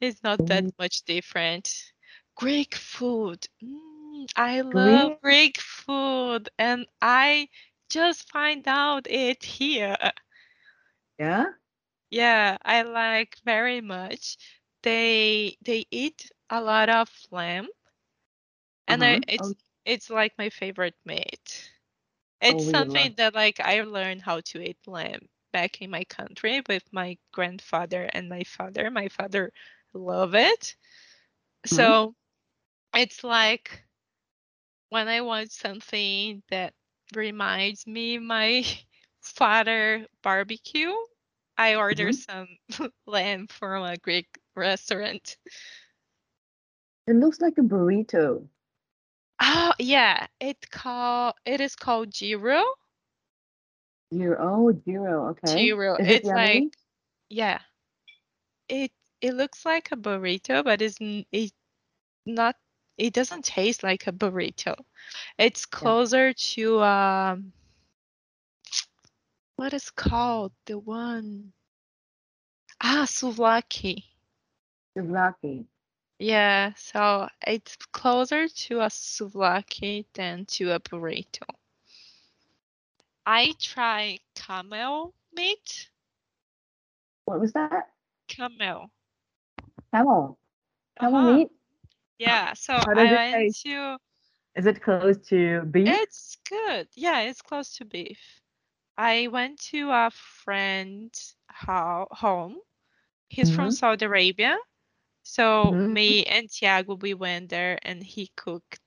it's 0.00 0.22
not 0.22 0.46
that 0.46 0.64
Mm, 0.64 0.72
much 0.78 1.02
different. 1.04 1.92
Greek 2.36 2.74
food. 2.74 3.46
Mm, 3.62 4.26
I 4.36 4.60
Greek. 4.70 5.12
love 5.12 5.20
Greek 5.22 5.58
food, 5.60 6.48
and 6.58 6.86
I 7.00 7.48
just 7.90 8.30
find 8.30 8.66
out 8.68 9.06
it 9.08 9.42
here. 9.44 9.96
Yeah. 11.20 11.46
Yeah, 12.10 12.58
I 12.64 12.82
like 12.82 13.36
very 13.44 13.80
much. 13.80 14.36
They 14.82 15.56
they 15.62 15.86
eat 15.90 16.30
a 16.50 16.60
lot 16.62 16.88
of 16.90 17.10
lamb, 17.30 17.68
and 18.88 19.02
Uh-huh. 19.02 19.22
it's 19.28 19.54
Oh, 19.54 19.70
it's 19.84 20.10
like 20.10 20.32
my 20.38 20.50
favorite 20.50 20.94
meat. 21.04 21.70
oh, 22.48 22.58
It's 22.58 22.64
love. 22.64 22.70
something 22.70 23.14
that 23.16 23.34
like 23.34 23.60
I 23.60 23.82
learned 23.82 24.22
how 24.22 24.40
to 24.40 24.60
eat 24.62 24.78
lamb 24.86 25.28
back 25.52 25.80
in 25.82 25.90
my 25.90 26.04
country 26.04 26.62
with 26.68 26.84
my 26.92 27.18
grandfather 27.32 28.08
and 28.12 28.28
my 28.28 28.44
father. 28.44 28.90
My 28.90 29.08
father 29.08 29.52
love 29.94 30.34
it. 30.34 30.76
Mhm. 31.66 31.66
So 31.66 32.14
it's 32.94 33.24
like 33.24 33.84
when 34.90 35.08
I 35.08 35.20
want 35.22 35.52
something 35.52 36.42
that 36.50 36.74
reminds 37.14 37.86
me 37.86 38.18
my 38.18 38.64
father 39.20 40.06
barbecue, 40.22 40.92
I 41.60 41.76
order 41.76 42.12
Mhm. 42.12 42.14
some 42.14 42.48
lamb 43.06 43.48
from 43.48 43.84
a 43.84 43.98
Greek 43.98 44.38
restaurant. 44.56 45.36
It 47.06 47.16
looks 47.16 47.40
like 47.40 47.58
a 47.58 47.62
burrito. 47.62 48.48
Oh 49.40 49.72
yeah, 49.78 50.26
it 50.40 50.70
call 50.70 51.34
it 51.44 51.60
is 51.60 51.76
called 51.76 52.10
gyro. 52.12 52.62
Gyro. 54.12 54.36
Oh, 54.40 54.72
gyro. 54.72 55.28
Okay. 55.30 55.74
Gyro. 55.74 55.98
Is 55.98 56.10
it 56.10 56.24
It's 56.24 56.32
like 56.32 56.66
yeah, 57.28 57.60
it 58.68 58.92
it 59.20 59.34
looks 59.34 59.64
like 59.64 59.90
a 59.92 59.96
burrito, 59.96 60.64
but 60.64 60.82
it's 60.82 60.98
it 61.00 61.52
not. 62.26 62.56
It 62.98 63.14
doesn't 63.14 63.44
taste 63.44 63.82
like 63.82 64.06
a 64.06 64.12
burrito. 64.12 64.74
It's 65.38 65.66
Yeah. 65.80 65.92
closer 65.92 66.32
to 66.32 66.80
um 66.82 67.52
what 69.60 69.74
is 69.74 69.90
called 69.90 70.52
the 70.64 70.78
one 70.78 71.52
ah 72.82 73.04
souvlaki. 73.04 74.04
Souvlaki. 74.96 75.66
Yeah, 76.18 76.72
so 76.76 77.28
it's 77.46 77.76
closer 77.92 78.48
to 78.48 78.80
a 78.80 78.86
souvlaki 78.88 80.06
than 80.14 80.46
to 80.46 80.70
a 80.70 80.80
burrito. 80.80 81.44
I 83.26 83.52
try 83.60 84.20
camel 84.34 85.12
meat. 85.36 85.90
What 87.26 87.40
was 87.40 87.52
that? 87.52 87.88
Camel. 88.28 88.90
Camel. 89.92 90.38
Camel 90.98 91.16
Uh-huh. 91.18 91.32
meat. 91.36 91.48
Yeah. 92.18 92.54
So 92.54 92.72
I 92.72 92.94
went 92.94 93.34
taste? 93.34 93.62
to. 93.64 93.98
Is 94.56 94.64
it 94.64 94.82
close 94.82 95.18
to 95.28 95.62
beef? 95.70 95.86
It's 95.86 96.38
good. 96.48 96.88
Yeah, 96.96 97.20
it's 97.28 97.42
close 97.42 97.76
to 97.76 97.84
beef. 97.84 98.40
I 99.00 99.28
went 99.28 99.60
to 99.72 99.90
a 99.90 100.10
friend 100.10 101.12
ho- 101.50 102.08
home. 102.10 102.60
He's 103.28 103.50
from 103.50 103.70
Mhm. 103.70 103.72
Saudi 103.72 104.04
Arabia. 104.06 104.58
So 105.22 105.78
Mhm. 105.80 105.84
me 105.84 106.24
and 106.24 106.50
Tiago, 106.50 106.94
we 106.94 107.14
went 107.14 107.50
there 107.50 107.78
and 107.82 108.02
he 108.02 108.28
cooked 108.36 108.80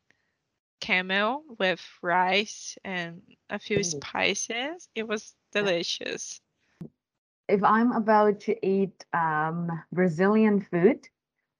camel 0.79 1.43
with 1.59 1.81
rice 2.01 2.77
and 2.83 3.21
a 3.49 3.59
few 3.59 3.83
Ooh. 3.83 4.03
spices. 4.03 4.89
It 4.95 5.07
was 5.07 5.35
delicious. 5.51 6.41
If 7.47 7.63
I'm 7.63 7.91
about 7.91 8.39
to 8.41 8.65
eat 8.65 9.05
um, 9.13 9.69
Brazilian 9.91 10.61
food, 10.61 11.07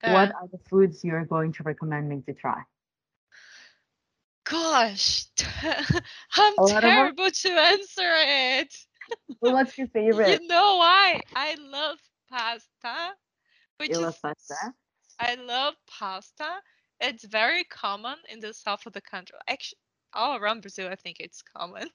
what 0.04 0.30
Uh, 0.30 0.32
are 0.32 0.48
the 0.48 0.58
foods 0.70 1.04
you're 1.04 1.26
going 1.26 1.52
to 1.54 1.64
recommend 1.64 2.10
me 2.10 2.22
to 2.24 2.34
try? 2.34 2.64
Gosh, 4.54 5.26
I'm 6.38 6.54
A 6.58 6.64
lot 6.64 6.86
of 6.86 6.96
them? 6.96 7.12
terrible 7.12 7.32
to 7.32 7.50
answer 7.50 8.02
it. 8.04 8.74
Well, 9.42 9.54
what's 9.54 9.78
your 9.78 9.88
favorite? 9.88 10.42
You 10.42 10.48
know 10.48 10.78
why? 10.78 11.22
I 11.36 11.56
love 11.56 12.00
pasta, 12.30 13.16
which 13.78 14.00
You 14.00 14.00
is 14.00 14.18
love 14.18 14.22
pasta? 14.22 14.76
I 15.20 15.36
love 15.36 15.76
pasta. 15.88 16.62
It's 17.00 17.24
very 17.26 17.64
common 17.66 18.18
in 18.30 18.40
the 18.40 18.54
south 18.54 18.86
of 18.86 18.94
the 18.94 19.02
country. 19.02 19.38
Actually, 19.48 19.80
all 20.14 20.38
around 20.38 20.62
Brazil, 20.62 20.90
I 20.90 20.96
think 20.96 21.20
it's 21.20 21.42
common. 21.42 21.90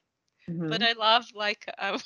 But 0.68 0.82
Mhm. 0.82 0.84
I 0.84 0.92
love 0.92 1.26
like 1.34 1.66
a, 1.78 2.00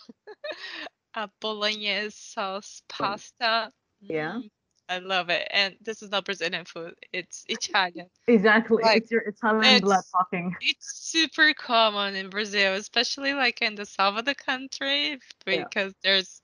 a 1.15 1.29
bolognese 1.41 2.11
sauce 2.17 2.83
pasta. 2.89 3.73
Yeah. 4.09 4.41
Mm, 4.41 4.51
I 4.89 4.99
love 4.99 5.31
it. 5.31 5.47
And 5.51 5.77
this 5.81 6.03
is 6.03 6.11
not 6.11 6.25
Brazilian 6.25 6.65
food. 6.65 6.95
It's 7.13 7.45
Italian. 7.49 8.09
Exactly. 8.27 8.83
like, 8.83 9.03
it's 9.03 9.11
your 9.11 9.23
Italian 9.23 9.81
blood 9.81 10.05
talking. 10.13 10.55
It's 10.61 11.11
super 11.11 11.53
common 11.55 12.15
in 12.15 12.31
Brazil, 12.31 12.75
especially 12.75 13.35
like 13.35 13.63
in 13.63 13.75
the 13.75 13.87
south 13.87 14.19
of 14.19 14.25
the 14.25 14.35
country, 14.35 15.19
Yeah. 15.47 15.65
because 15.65 15.95
there's 16.03 16.43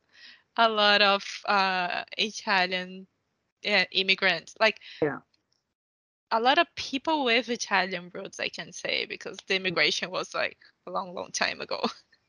a 0.56 0.68
lot 0.68 1.02
of 1.02 1.24
uh, 1.46 2.04
Italian 2.16 3.06
uh, 3.66 3.84
immigrants. 3.92 4.54
Like 4.60 4.80
Yeah. 5.02 5.18
a 6.30 6.40
lot 6.40 6.58
of 6.58 6.66
people 6.76 7.24
with 7.24 7.48
Italian 7.48 8.10
roots, 8.12 8.38
I 8.40 8.48
can 8.48 8.72
say, 8.72 9.06
because 9.06 9.36
Mm. 9.38 9.46
the 9.46 9.56
immigration 9.56 10.10
was 10.10 10.34
like 10.34 10.58
a 10.86 10.90
long, 10.90 11.14
long 11.14 11.30
time 11.32 11.60
ago. 11.60 11.80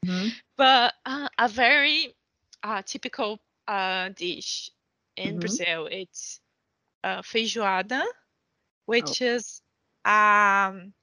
Mhm. 0.05 0.31
But 0.57 0.93
uh, 1.05 1.29
a 1.37 1.47
very 1.49 2.15
uh, 2.63 2.81
typical 2.85 3.39
uh, 3.67 4.09
dish 4.09 4.71
in 5.19 5.37
Mhm. 5.37 5.41
Brazil, 5.41 5.87
it's 5.91 6.41
uh, 7.03 7.21
feijoada, 7.21 8.03
Oh. 8.03 8.07
which 8.85 9.21
is 9.21 9.61
um, 10.05 10.93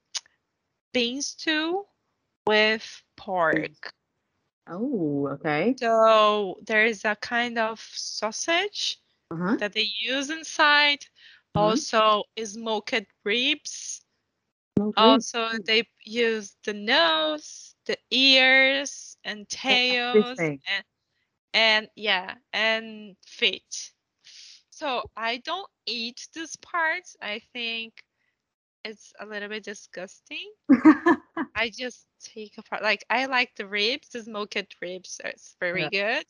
bean 0.93 1.21
stew 1.21 1.85
with 2.45 3.03
pork. 3.15 3.93
Oh, 4.67 5.27
okay. 5.33 5.75
So 5.77 6.57
there 6.65 6.85
is 6.85 7.05
a 7.05 7.15
kind 7.15 7.57
of 7.57 7.79
sausage 7.79 8.97
Uh-huh. 9.31 9.57
that 9.59 9.73
they 9.73 9.87
use 10.01 10.29
inside. 10.29 11.05
Mhm. 11.55 11.55
Also, 11.55 12.23
smoked 12.43 13.05
ribs. 13.23 14.03
Smoked 14.77 14.99
ribs. 14.99 15.35
Also, 15.35 15.49
they 15.65 15.83
use 16.03 16.55
the 16.63 16.73
nose, 16.73 17.75
the 17.85 17.97
ears, 18.11 19.17
and 19.23 19.47
tails, 19.49 20.39
and 20.39 20.83
and 21.53 21.89
yeah, 21.95 22.35
and 22.53 23.15
feet. 23.25 23.93
So 24.77 25.03
I 25.15 25.37
don't 25.37 25.69
eat 25.87 26.27
these 26.33 26.55
parts. 26.57 27.15
I 27.21 27.39
think 27.53 27.93
it's 28.83 29.13
a 29.19 29.25
little 29.25 29.49
bit 29.49 29.63
disgusting. 29.63 30.51
I 31.55 31.69
just 31.69 32.07
take 32.21 32.57
apart. 32.57 32.83
Like 32.83 33.03
I 33.09 33.25
like 33.25 33.55
the 33.55 33.67
ribs, 33.67 34.09
the 34.09 34.23
smoked 34.23 34.75
ribs. 34.81 35.19
It's 35.23 35.55
very 35.59 35.83
Yeah. 35.83 35.89
good, 35.91 36.25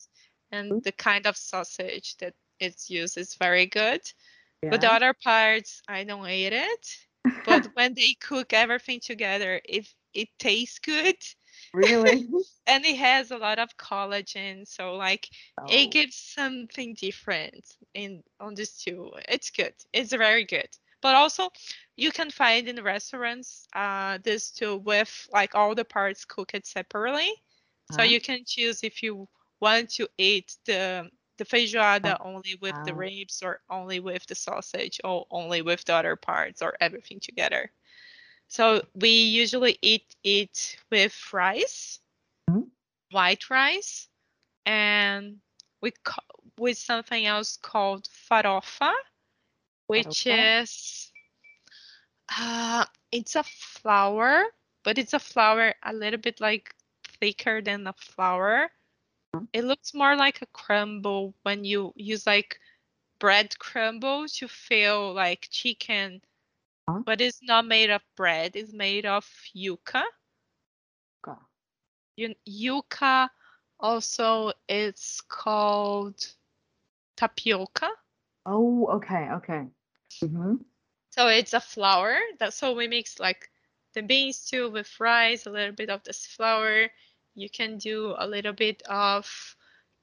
and 0.50 0.74
mm-hmm. 0.74 0.80
the 0.82 0.92
kind 0.92 1.26
of 1.26 1.36
sausage 1.36 2.16
that 2.18 2.34
it's 2.60 2.90
used 2.90 3.18
is 3.18 3.34
very 3.34 3.66
good. 3.66 4.00
yeah. 4.62 4.70
But 4.70 4.80
the 4.80 4.92
other 4.92 5.14
parts, 5.14 5.82
I 5.88 6.04
don't 6.04 6.28
eat 6.28 6.52
it. 6.54 6.86
But 7.44 7.66
when 7.74 7.94
they 7.94 8.14
cook 8.14 8.52
everything 8.52 9.00
together, 9.00 9.60
if 9.64 9.94
it 10.14 10.28
tastes 10.38 10.78
good, 10.78 11.16
really? 11.78 12.28
and 12.66 12.84
it 12.84 12.96
has 12.96 13.30
a 13.30 13.38
lot 13.38 13.58
of 13.58 13.76
collagen, 13.76 14.66
so 14.66 14.94
like 14.94 15.28
it 15.66 15.86
Oh, 15.86 15.92
gives 15.92 16.16
something 16.16 16.94
different 16.94 17.76
in 17.94 18.22
on 18.40 18.54
this 18.54 18.72
stew. 18.74 19.12
It's 19.28 19.50
good. 19.50 19.74
It's 19.92 20.12
very 20.12 20.44
good. 20.44 20.68
But 21.00 21.14
also, 21.16 21.50
you 21.96 22.10
can 22.12 22.30
find 22.30 22.68
in 22.68 22.82
restaurants 22.82 23.66
uh, 23.74 24.18
this 24.22 24.44
stew 24.46 24.76
with 24.78 25.28
like 25.32 25.54
all 25.54 25.74
the 25.74 25.84
parts 25.84 26.24
cooked 26.24 26.66
separately. 26.66 27.30
So 27.86 28.02
Uh-huh. 28.02 28.14
you 28.14 28.20
can 28.20 28.44
choose 28.46 28.82
if 28.84 29.02
you 29.02 29.28
want 29.60 29.90
to 29.92 30.08
eat 30.18 30.56
the 30.66 31.10
the 31.38 31.44
feijoada 31.44 32.16
only 32.20 32.56
with 32.60 32.76
the 32.84 32.94
Ah. 32.94 32.94
ribs 32.94 33.42
or 33.42 33.60
only 33.70 34.00
with 34.00 34.26
the 34.26 34.34
sausage 34.34 35.00
or 35.04 35.26
only 35.30 35.62
with 35.62 35.84
the 35.84 35.94
other 35.94 36.16
parts 36.16 36.62
or 36.62 36.76
everything 36.80 37.20
together. 37.20 37.72
So 38.48 38.82
we 38.94 39.10
usually 39.10 39.78
eat 39.82 40.16
it 40.24 40.76
with 40.90 41.32
rice, 41.32 42.00
Mhm. 42.48 42.70
white 43.10 43.50
rice, 43.50 44.08
and 44.66 45.40
we 45.80 45.92
ca- 46.04 46.22
with 46.58 46.78
something 46.78 47.26
else 47.26 47.56
called 47.56 48.08
farofa, 48.08 48.92
which 49.86 50.26
Farofa? 50.26 50.26
is 50.26 51.12
uh, 52.38 52.84
it's 53.12 53.36
a 53.36 53.42
flour, 53.44 54.44
but 54.84 54.98
it's 54.98 55.14
a 55.14 55.18
flour 55.20 55.74
a 55.82 55.92
little 55.92 56.20
bit 56.20 56.40
like 56.40 56.74
thicker 57.04 57.60
than 57.62 57.86
a 57.86 57.92
flour. 57.94 58.70
Mhm. 59.34 59.48
It 59.52 59.64
looks 59.64 59.94
more 59.94 60.16
like 60.16 60.42
a 60.42 60.46
crumble 60.46 61.34
when 61.42 61.64
you 61.64 61.92
use 61.96 62.26
like 62.26 62.60
bread 63.18 63.58
crumble 63.58 64.26
to 64.28 64.48
fill 64.48 65.12
like 65.14 65.48
chicken, 65.50 66.22
Huh? 66.88 67.02
but 67.04 67.20
it's 67.20 67.42
not 67.42 67.66
made 67.66 67.90
of 67.90 68.00
bread. 68.16 68.52
It's 68.54 68.72
made 68.72 69.04
of 69.04 69.26
yuca. 69.54 70.02
Yuca 72.48 73.28
also 73.78 74.52
it's 74.68 75.20
called 75.20 76.26
tapioca. 77.16 77.90
Oh, 78.46 78.86
okay, 78.86 79.28
okay. 79.32 79.66
Mm-hmm. 80.24 80.54
So 81.10 81.28
it's 81.28 81.52
a 81.52 81.60
flour 81.60 82.16
that 82.38 82.54
so 82.54 82.74
we 82.74 82.88
mix 82.88 83.20
like 83.20 83.50
the 83.94 84.02
beans 84.02 84.46
too 84.46 84.70
with 84.70 84.88
rice, 84.98 85.46
a 85.46 85.50
little 85.50 85.74
bit 85.74 85.90
of 85.90 86.02
this 86.04 86.24
flour. 86.24 86.88
You 87.34 87.50
can 87.50 87.76
do 87.76 88.14
a 88.18 88.26
little 88.26 88.54
bit 88.54 88.82
of 88.88 89.28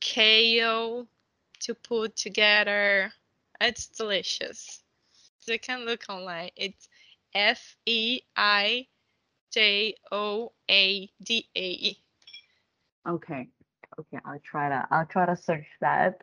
kale 0.02 1.08
to 1.62 1.74
put 1.74 2.16
together. 2.16 3.12
It's 3.60 3.88
delicious. 3.88 4.84
You 5.48 5.60
can 5.60 5.86
look 5.86 6.06
online. 6.10 6.52
It's 6.56 6.90
F 7.34 7.76
E 7.86 8.22
I 8.36 8.88
J 9.52 9.96
O 10.12 10.52
A 10.70 11.10
D 11.24 11.48
A. 11.56 11.98
Okay. 13.08 13.48
Okay, 14.00 14.18
I'll 14.26 14.40
try 14.40 14.70
that. 14.70 14.88
I'll 14.92 15.06
try 15.06 15.26
to 15.26 15.36
search 15.36 15.68
that. 15.80 16.22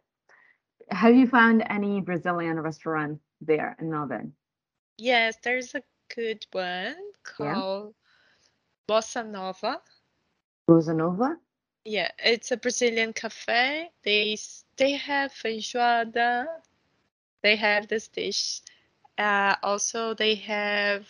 Have 0.91 1.15
you 1.15 1.27
found 1.27 1.65
any 1.71 2.01
Brazilian 2.01 2.61
restaurant 2.61 3.21
there 3.41 3.77
in 3.81 3.91
Melbourne? 3.91 4.35
Yes, 4.99 5.37
there's 5.43 5.75
a 5.75 5.83
good 6.15 6.45
one 6.53 6.97
called 7.23 7.95
Bossa 8.89 9.27
Nova. 9.27 9.81
Rosa 10.69 10.93
Nova? 10.93 11.37
Yeah, 11.85 12.11
it's 12.19 12.53
a 12.53 12.57
Brazilian 12.57 13.13
cafe. 13.13 13.91
They 14.05 14.37
they 14.77 14.93
have 14.93 15.33
feijoada. 15.33 16.47
They 17.43 17.57
have 17.57 17.89
this 17.89 18.09
dish. 18.09 18.61
Uh, 19.19 19.57
also, 19.63 20.15
they 20.15 20.35
have. 20.37 21.07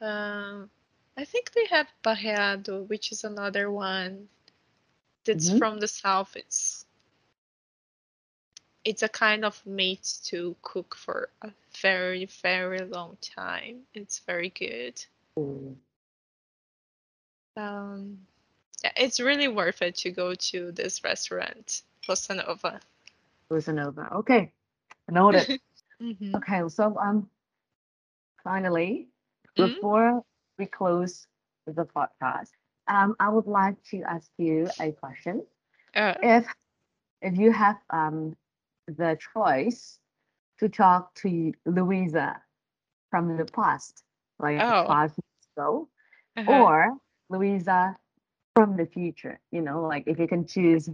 Um, 0.00 0.70
I 1.16 1.24
think 1.24 1.52
they 1.52 1.66
have 1.66 1.88
barreado, 2.02 2.88
which 2.88 3.12
is 3.12 3.24
another 3.24 3.70
one 3.70 4.28
that's 5.24 5.50
Mhm. 5.50 5.58
from 5.58 5.80
the 5.80 5.88
south. 5.88 6.36
It's 6.36 6.86
it's 8.84 9.02
a 9.02 9.08
kind 9.08 9.44
of 9.44 9.64
meat 9.66 10.14
to 10.24 10.56
cook 10.62 10.94
for 10.96 11.28
a 11.42 11.52
very 11.82 12.24
very 12.24 12.80
long 12.80 13.18
time. 13.20 13.86
It's 13.92 14.20
very 14.20 14.48
good. 14.48 15.04
Um, 17.56 18.26
yeah, 18.82 18.92
it's 18.96 19.20
really 19.20 19.48
worth 19.48 19.82
it 19.82 19.96
to 19.96 20.10
go 20.10 20.34
to 20.34 20.72
this 20.72 21.04
restaurant, 21.04 21.82
Bossa 22.08 22.36
Nova. 22.36 22.80
Rosa 23.50 23.72
Nova. 23.72 24.14
Okay. 24.14 24.52
Noted. 25.08 25.60
Mhm. 26.00 26.42
okay, 26.42 26.68
so 26.68 26.96
um 26.98 27.28
finally, 28.42 29.08
Mhm. 29.56 29.80
before 29.80 30.22
we 30.58 30.66
close 30.66 31.26
the 31.66 31.84
podcast, 31.84 32.50
um, 32.88 33.14
I 33.20 33.28
would 33.28 33.46
like 33.46 33.82
to 33.90 34.02
ask 34.02 34.30
you 34.38 34.70
a 34.80 34.92
question. 34.92 35.46
Uh, 35.94 36.14
If 36.22 36.46
if 37.22 37.36
you 37.38 37.52
have 37.52 37.78
um 37.90 38.36
the 38.86 39.18
choice 39.34 40.00
to 40.58 40.68
talk 40.68 41.14
to 41.16 41.52
Louisa 41.66 42.42
from 43.10 43.36
the 43.36 43.44
past, 43.46 44.04
like 44.38 44.64
Oh. 44.64 44.86
five 44.86 45.10
years 45.10 45.46
ago, 45.56 45.88
uh-huh. 46.36 46.66
or 46.66 46.96
Louisa 47.30 47.96
from 48.54 48.76
the 48.76 48.86
future, 48.86 49.40
you 49.50 49.62
know, 49.62 49.82
like 49.86 50.04
if 50.06 50.18
you 50.18 50.28
can 50.28 50.46
choose 50.46 50.90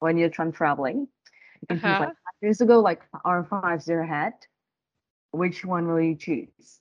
when 0.00 0.16
you're 0.18 0.30
time 0.30 0.52
traveling, 0.52 1.08
you 1.60 1.66
can 1.68 1.80
choose 1.80 1.98
Uh-huh. 1.98 2.10
like 2.10 2.14
years 2.44 2.60
ago, 2.60 2.80
like 2.80 3.02
or 3.24 3.44
five 3.44 3.82
years 3.86 4.04
ahead. 4.04 4.34
Which 5.32 5.64
one 5.64 5.88
will 5.88 6.00
you 6.00 6.14
choose? 6.14 6.80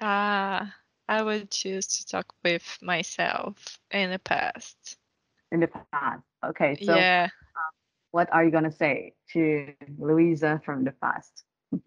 Ah, 0.00 0.72
I 1.08 1.22
would 1.22 1.50
choose 1.50 1.86
to 1.86 2.06
talk 2.06 2.32
with 2.44 2.78
myself 2.80 3.78
in 3.90 4.10
the 4.10 4.20
past. 4.20 4.96
In 5.50 5.60
the 5.60 5.68
past. 5.68 6.22
Okay, 6.44 6.76
so 6.80 6.94
yeah. 6.94 7.28
what 8.12 8.32
are 8.32 8.44
you 8.44 8.50
gonna 8.50 8.70
say 8.70 9.14
to 9.32 9.74
Louisa 9.98 10.60
from 10.64 10.84
the 10.84 10.92
past? 10.92 11.44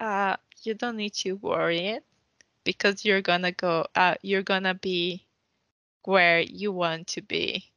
Uh, 0.00 0.36
you 0.64 0.74
don't 0.74 0.96
need 0.96 1.12
to 1.12 1.34
worry 1.34 1.86
it 1.86 2.04
because 2.64 3.04
you're 3.04 3.22
gonna 3.22 3.52
go. 3.52 3.86
Uh, 3.94 4.14
you're 4.22 4.42
gonna 4.42 4.74
be 4.74 5.26
where 6.04 6.40
you 6.40 6.72
want 6.72 7.06
to 7.08 7.22
be. 7.22 7.70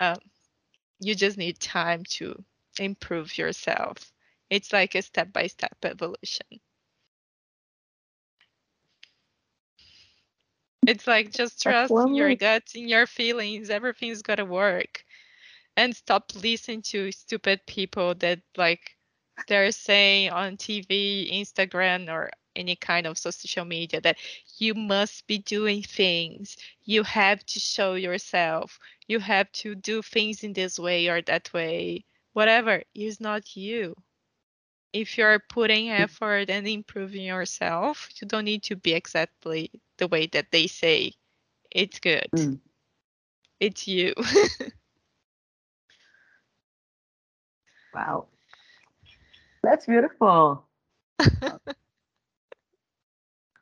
Um, 0.00 0.16
you 1.00 1.14
just 1.14 1.36
need 1.38 1.58
time 1.60 2.04
to 2.04 2.42
improve 2.78 3.36
yourself. 3.38 4.12
It's 4.50 4.72
like 4.72 4.94
a 4.94 5.02
step-by-step 5.02 5.76
evolution. 5.84 6.46
It's 10.86 11.06
like 11.06 11.32
just 11.32 11.62
trust 11.62 11.92
in 11.92 12.14
your 12.14 12.34
gut, 12.34 12.62
in 12.74 12.88
your 12.88 13.06
feelings. 13.06 13.70
Everything's 13.70 14.22
gonna 14.22 14.44
work. 14.44 15.04
And 15.76 15.94
stop 15.94 16.32
listening 16.34 16.82
to 16.82 17.12
stupid 17.12 17.60
people 17.66 18.14
that 18.16 18.40
like 18.56 18.96
they're 19.48 19.72
saying 19.72 20.30
on 20.30 20.56
TV, 20.56 21.30
Instagram, 21.32 22.08
or 22.08 22.30
any 22.56 22.76
kind 22.76 23.06
of 23.06 23.18
social 23.18 23.64
media 23.64 24.00
that 24.02 24.18
you 24.58 24.74
must 24.74 25.26
be 25.28 25.38
doing 25.38 25.82
things. 25.82 26.56
You 26.84 27.04
have 27.04 27.44
to 27.46 27.60
show 27.60 27.94
yourself. 27.94 28.78
You 29.08 29.20
have 29.20 29.52
to 29.52 29.74
do 29.76 30.02
things 30.02 30.42
in 30.44 30.54
this 30.54 30.78
way 30.78 31.08
or 31.08 31.22
that 31.22 31.52
way. 31.52 32.04
Whatever 32.32 32.82
is 32.94 33.20
not 33.20 33.56
you. 33.56 33.94
If 34.92 35.18
you're 35.18 35.38
putting 35.40 35.90
effort 35.90 36.50
and 36.50 36.66
improving 36.66 37.22
yourself, 37.24 38.08
you 38.20 38.26
don't 38.28 38.44
need 38.44 38.62
to 38.64 38.76
be 38.76 38.94
exactly 38.94 39.70
the 39.98 40.08
way 40.08 40.26
that 40.28 40.50
they 40.52 40.66
say. 40.66 41.12
It's 41.70 42.00
good. 42.00 42.30
Mm. 42.34 42.60
It's 43.60 43.86
you. 43.88 44.14
Wow. 47.94 48.28
That's 49.62 49.86
beautiful. 49.86 50.66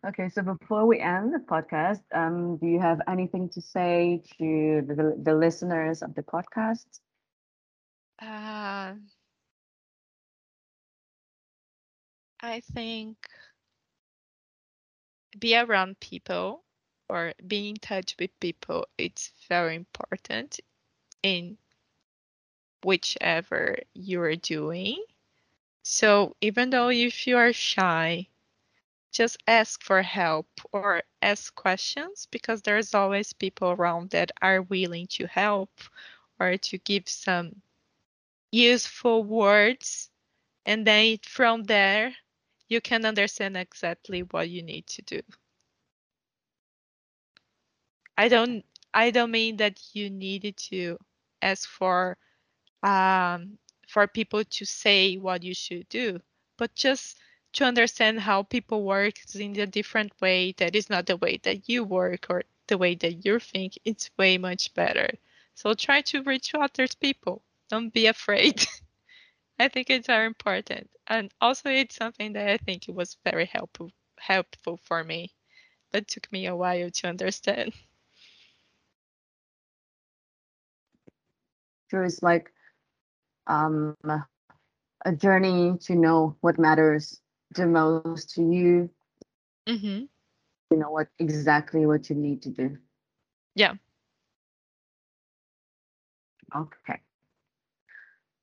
Okay, 0.06 0.28
so 0.28 0.42
before 0.42 0.86
we 0.86 1.00
end 1.00 1.32
the 1.32 1.38
podcast, 1.38 2.02
um, 2.14 2.56
do 2.58 2.66
you 2.66 2.78
have 2.80 3.00
anything 3.08 3.48
to 3.50 3.60
say 3.60 4.22
to 4.38 4.82
the, 4.86 5.18
the 5.22 5.34
listeners 5.34 6.02
of 6.02 6.14
the 6.14 6.22
podcast? 6.22 7.00
Uh, 8.20 8.94
I 12.40 12.60
think 12.60 13.16
be 15.38 15.56
around 15.56 16.00
people 16.00 16.64
or 17.08 17.34
be 17.46 17.68
in 17.70 17.76
touch 17.76 18.16
with 18.18 18.38
people. 18.40 18.86
It's 18.98 19.32
very 19.48 19.74
important 19.76 20.60
in 21.22 21.58
whichever 22.84 23.78
you're 23.94 24.36
doing. 24.36 25.04
So 25.82 26.36
even 26.40 26.70
though 26.70 26.88
if 26.90 27.26
you 27.26 27.36
are 27.36 27.52
shy, 27.52 28.28
just 29.14 29.38
ask 29.46 29.82
for 29.82 30.02
help 30.02 30.48
or 30.72 31.02
ask 31.22 31.54
questions 31.54 32.28
because 32.30 32.62
there's 32.62 32.94
always 32.94 33.32
people 33.32 33.70
around 33.70 34.10
that 34.10 34.32
are 34.42 34.62
willing 34.62 35.06
to 35.08 35.26
help 35.26 35.70
or 36.40 36.58
to 36.58 36.78
give 36.78 37.08
some 37.08 37.62
useful 38.52 39.24
words. 39.24 40.10
And 40.66 40.86
then 40.86 41.18
from 41.22 41.64
there 41.64 42.14
you 42.68 42.80
can 42.80 43.06
understand 43.06 43.56
exactly 43.56 44.22
what 44.22 44.50
you 44.50 44.62
need 44.62 44.86
to 44.88 45.02
do. 45.02 45.22
I 48.18 48.28
don't 48.28 48.64
i 48.94 49.10
don't 49.10 49.32
mean 49.32 49.56
that 49.58 49.80
you 49.94 50.10
needed 50.10 50.56
to 50.56 50.98
ask 51.42 51.68
for 51.68 52.16
um 52.82 53.58
for 53.88 54.06
people 54.06 54.44
to 54.44 54.64
say 54.64 55.16
what 55.16 55.42
you 55.42 55.54
should 55.54 55.88
do 55.88 56.20
but 56.56 56.74
just 56.74 57.18
to 57.54 57.64
understand 57.64 58.20
how 58.20 58.42
people 58.42 58.84
work 58.84 59.14
in 59.34 59.58
a 59.58 59.66
different 59.66 60.12
way 60.20 60.52
that 60.58 60.76
is 60.76 60.90
not 60.90 61.06
the 61.06 61.16
way 61.16 61.38
that 61.42 61.68
you 61.68 61.84
work 61.84 62.26
or 62.30 62.42
the 62.68 62.78
way 62.78 62.94
that 62.94 63.24
you 63.24 63.38
think 63.38 63.78
it's 63.84 64.10
way 64.18 64.38
much 64.38 64.74
better 64.74 65.08
so 65.54 65.74
try 65.74 66.00
to 66.02 66.22
reach 66.22 66.54
other 66.54 66.86
people 67.00 67.42
don't 67.68 67.92
be 67.92 68.06
afraid 68.06 68.66
I 69.58 69.68
think 69.68 69.90
it's 69.90 70.06
very 70.06 70.26
important. 70.26 70.90
And 71.06 71.32
also 71.40 71.70
it's 71.70 71.94
something 71.96 72.32
that 72.32 72.48
I 72.48 72.58
think 72.58 72.88
it 72.88 72.94
was 72.94 73.16
very 73.24 73.46
helpful 73.46 73.92
helpful 74.18 74.78
for 74.78 75.04
me. 75.04 75.34
But 75.92 76.08
took 76.08 76.30
me 76.32 76.46
a 76.46 76.56
while 76.56 76.90
to 76.90 77.08
understand. 77.08 77.74
Sure, 81.90 82.04
it's 82.04 82.22
like 82.22 82.52
um, 83.46 83.94
a 85.04 85.12
journey 85.12 85.76
to 85.82 85.94
know 85.94 86.36
what 86.40 86.58
matters 86.58 87.20
the 87.54 87.66
most 87.66 88.34
to 88.34 88.42
you. 88.42 88.90
Mm-hmm. 89.68 90.04
You 90.70 90.76
know 90.76 90.90
what 90.90 91.08
exactly 91.18 91.86
what 91.86 92.10
you 92.10 92.16
need 92.16 92.42
to 92.42 92.50
do. 92.50 92.78
Yeah. 93.54 93.74
Okay. 96.54 97.00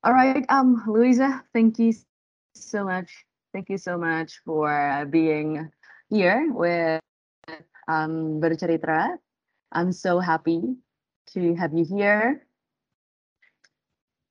All 0.04 0.14
right, 0.14 0.44
um, 0.50 0.84
Louisa, 0.88 1.44
thank 1.54 1.78
you 1.78 1.94
so 2.56 2.84
much. 2.84 3.12
Thank 3.54 3.70
you 3.70 3.78
so 3.78 3.98
much 3.98 4.40
for 4.46 5.06
being 5.10 5.70
here 6.10 6.52
with 6.52 7.02
um 7.88 8.42
Bercerita. 8.42 9.18
I'm 9.72 9.92
so 9.92 10.20
happy 10.20 10.62
to 11.34 11.56
have 11.56 11.74
you 11.74 11.86
here. 11.86 12.48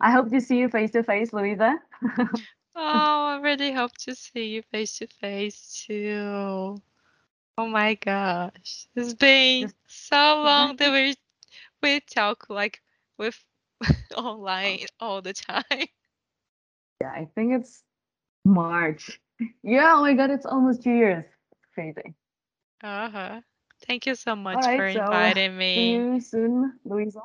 I 0.00 0.10
hope 0.10 0.30
to 0.30 0.40
see 0.40 0.58
you 0.58 0.68
face 0.68 0.92
to 0.92 1.02
face, 1.02 1.32
Louisa. 1.32 1.78
Oh, 2.74 3.26
I 3.26 3.40
really 3.40 3.72
hope 3.72 3.96
to 3.98 4.14
see 4.14 4.48
you 4.54 4.62
face 4.62 4.98
to 4.98 5.06
face 5.06 5.84
too. 5.86 6.82
Oh 7.58 7.66
my 7.66 7.94
gosh. 7.94 8.86
It's 8.96 9.14
been 9.14 9.72
so 9.86 10.42
long 10.42 10.76
that 10.76 10.92
we 10.92 11.14
we 11.82 12.00
talk 12.00 12.48
like 12.50 12.82
with 13.18 13.44
online 14.16 14.86
all 15.00 15.22
the 15.22 15.34
time. 15.34 15.88
Yeah, 17.00 17.10
I 17.12 17.26
think 17.34 17.52
it's 17.60 17.84
March. 18.44 19.20
Yeah, 19.62 19.94
oh 19.96 20.02
my 20.02 20.14
god, 20.14 20.30
it's 20.30 20.46
almost 20.46 20.82
two 20.82 20.92
years. 20.92 21.24
Crazy. 21.74 22.14
Uh-huh. 22.82 23.40
Thank 23.86 24.06
you 24.06 24.14
so 24.14 24.36
much 24.36 24.64
right, 24.64 24.76
for 24.76 24.92
so, 24.92 25.00
inviting 25.00 25.58
See 25.58 25.58
me. 25.58 25.94
you 25.94 26.20
soon, 26.20 26.78
Louisa. 26.84 27.20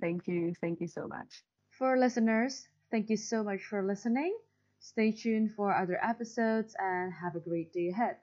Thank 0.00 0.26
you. 0.28 0.54
Thank 0.60 0.80
you 0.80 0.88
so 0.88 1.06
much. 1.06 1.42
For 1.70 1.96
listeners, 1.96 2.68
thank 2.90 3.10
you 3.10 3.16
so 3.16 3.42
much 3.42 3.62
for 3.62 3.82
listening. 3.82 4.36
Stay 4.80 5.12
tuned 5.12 5.52
for 5.52 5.74
other 5.74 5.98
episodes 6.02 6.74
and 6.78 7.12
have 7.12 7.36
a 7.36 7.40
great 7.40 7.72
day 7.72 7.88
ahead. 7.88 8.16